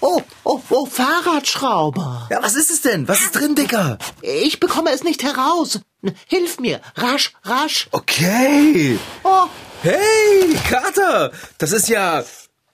oh, 0.00 0.22
oh, 0.44 0.60
oh, 0.70 0.86
Fahrradschrauber. 0.86 2.28
Ja, 2.30 2.42
was 2.42 2.54
ist 2.54 2.70
es 2.70 2.80
denn? 2.82 3.08
Was 3.08 3.20
ist 3.20 3.32
drin, 3.34 3.54
Dicker? 3.54 3.98
Ich 4.22 4.60
bekomme 4.60 4.90
es 4.90 5.04
nicht 5.04 5.22
heraus. 5.22 5.80
Hilf 6.26 6.60
mir, 6.60 6.80
rasch, 6.96 7.32
rasch. 7.44 7.88
Okay. 7.92 8.98
Oh, 9.24 9.46
Hey, 9.82 10.56
Kater, 10.68 11.30
das 11.58 11.70
ist 11.70 11.88
ja 11.88 12.24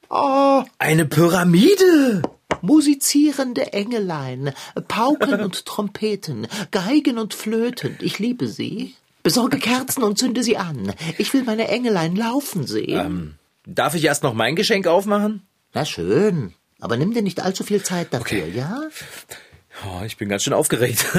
oh, 0.08 0.62
eine 0.78 1.04
Pyramide. 1.04 2.22
musizierende 2.62 3.74
Engelein, 3.74 4.54
Pauken 4.88 5.40
und 5.42 5.66
Trompeten, 5.66 6.46
Geigen 6.70 7.18
und 7.18 7.34
Flöten. 7.34 7.98
Ich 8.00 8.18
liebe 8.18 8.48
sie. 8.48 8.94
Besorge 9.22 9.58
Kerzen 9.58 10.02
und 10.02 10.18
zünde 10.18 10.42
sie 10.42 10.56
an. 10.56 10.94
Ich 11.18 11.34
will 11.34 11.44
meine 11.44 11.68
Engelein 11.68 12.16
laufen 12.16 12.66
sehen. 12.66 13.38
Darf 13.66 13.94
ich 13.94 14.04
erst 14.04 14.22
noch 14.22 14.32
mein 14.34 14.56
Geschenk 14.56 14.86
aufmachen? 14.86 15.42
Na 15.74 15.84
schön. 15.84 16.54
Aber 16.84 16.98
nimm 16.98 17.14
dir 17.14 17.22
nicht 17.22 17.40
allzu 17.40 17.64
viel 17.64 17.82
Zeit 17.82 18.12
dafür, 18.12 18.46
ja? 18.46 18.78
Oh, 19.86 20.02
ich 20.04 20.18
bin 20.18 20.28
ganz 20.28 20.42
schön 20.44 20.52
aufgeregt. 20.52 21.04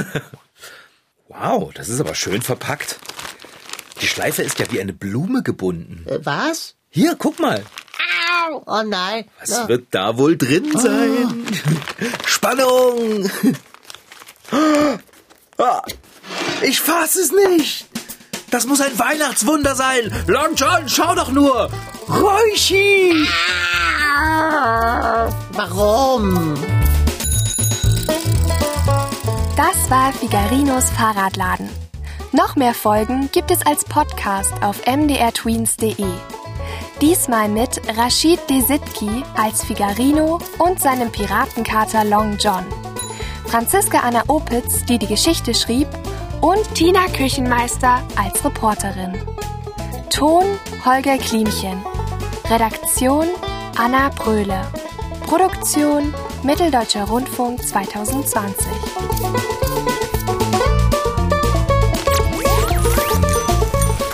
Wow, 1.27 1.73
das 1.73 1.89
ist 1.89 1.99
aber 1.99 2.13
schön 2.13 2.43
verpackt. 2.43 2.97
Die 3.99 4.07
Schleife 4.07 4.43
ist 4.43 4.59
ja 4.59 4.71
wie 4.71 4.79
eine 4.79 4.93
Blume 4.93 5.41
gebunden. 5.41 6.05
Äh, 6.07 6.19
was? 6.23 6.75
Hier, 6.91 7.15
guck 7.17 7.39
mal. 7.39 7.63
Au, 8.47 8.61
oh 8.67 8.83
nein. 8.83 9.25
Was 9.39 9.49
Na, 9.49 9.67
wird 9.67 9.87
da 9.89 10.19
wohl 10.19 10.37
drin 10.37 10.71
sein? 10.77 11.45
Spannung! 12.27 13.29
Ah, 15.57 15.81
Ich 16.61 16.79
fass 16.79 17.15
es 17.15 17.31
nicht! 17.31 17.87
Das 18.51 18.67
muss 18.67 18.81
ein 18.81 18.97
Weihnachtswunder 18.99 19.73
sein! 19.75 20.13
Long 20.27 20.53
John, 20.55 20.87
schau 20.87 21.15
doch 21.15 21.31
nur! 21.31 21.71
Räuchi! 22.07 23.25
Warum? 25.57 26.53
Das 29.55 29.89
war 29.89 30.11
Figarinos 30.11 30.89
Fahrradladen. 30.89 31.69
Noch 32.33 32.57
mehr 32.57 32.73
Folgen 32.73 33.29
gibt 33.31 33.51
es 33.51 33.65
als 33.65 33.85
Podcast 33.85 34.51
auf 34.61 34.85
mdrtweens.de. 34.85 35.95
Diesmal 36.99 37.47
mit 37.47 37.81
Rashid 37.97 38.39
Desitki 38.49 39.23
als 39.37 39.63
Figarino 39.63 40.39
und 40.59 40.81
seinem 40.81 41.09
Piratenkater 41.09 42.03
Long 42.03 42.35
John. 42.37 42.65
Franziska 43.45 43.99
Anna 43.99 44.23
Opitz, 44.27 44.83
die 44.83 44.99
die 44.99 45.07
Geschichte 45.07 45.53
schrieb, 45.53 45.87
und 46.41 46.75
Tina 46.75 47.05
Küchenmeister 47.07 48.01
als 48.17 48.43
Reporterin. 48.43 49.13
Ton 50.09 50.43
Holger 50.83 51.17
Klimchen. 51.17 51.81
Redaktion 52.49 53.27
Anna 53.77 54.09
Bröhle. 54.09 54.61
Produktion 55.25 56.13
Mitteldeutscher 56.43 57.03
Rundfunk 57.05 57.59
2020. 57.59 58.53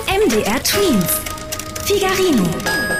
MDR 0.07 0.63
Twins. 0.63 1.21
Figarino. 1.83 2.90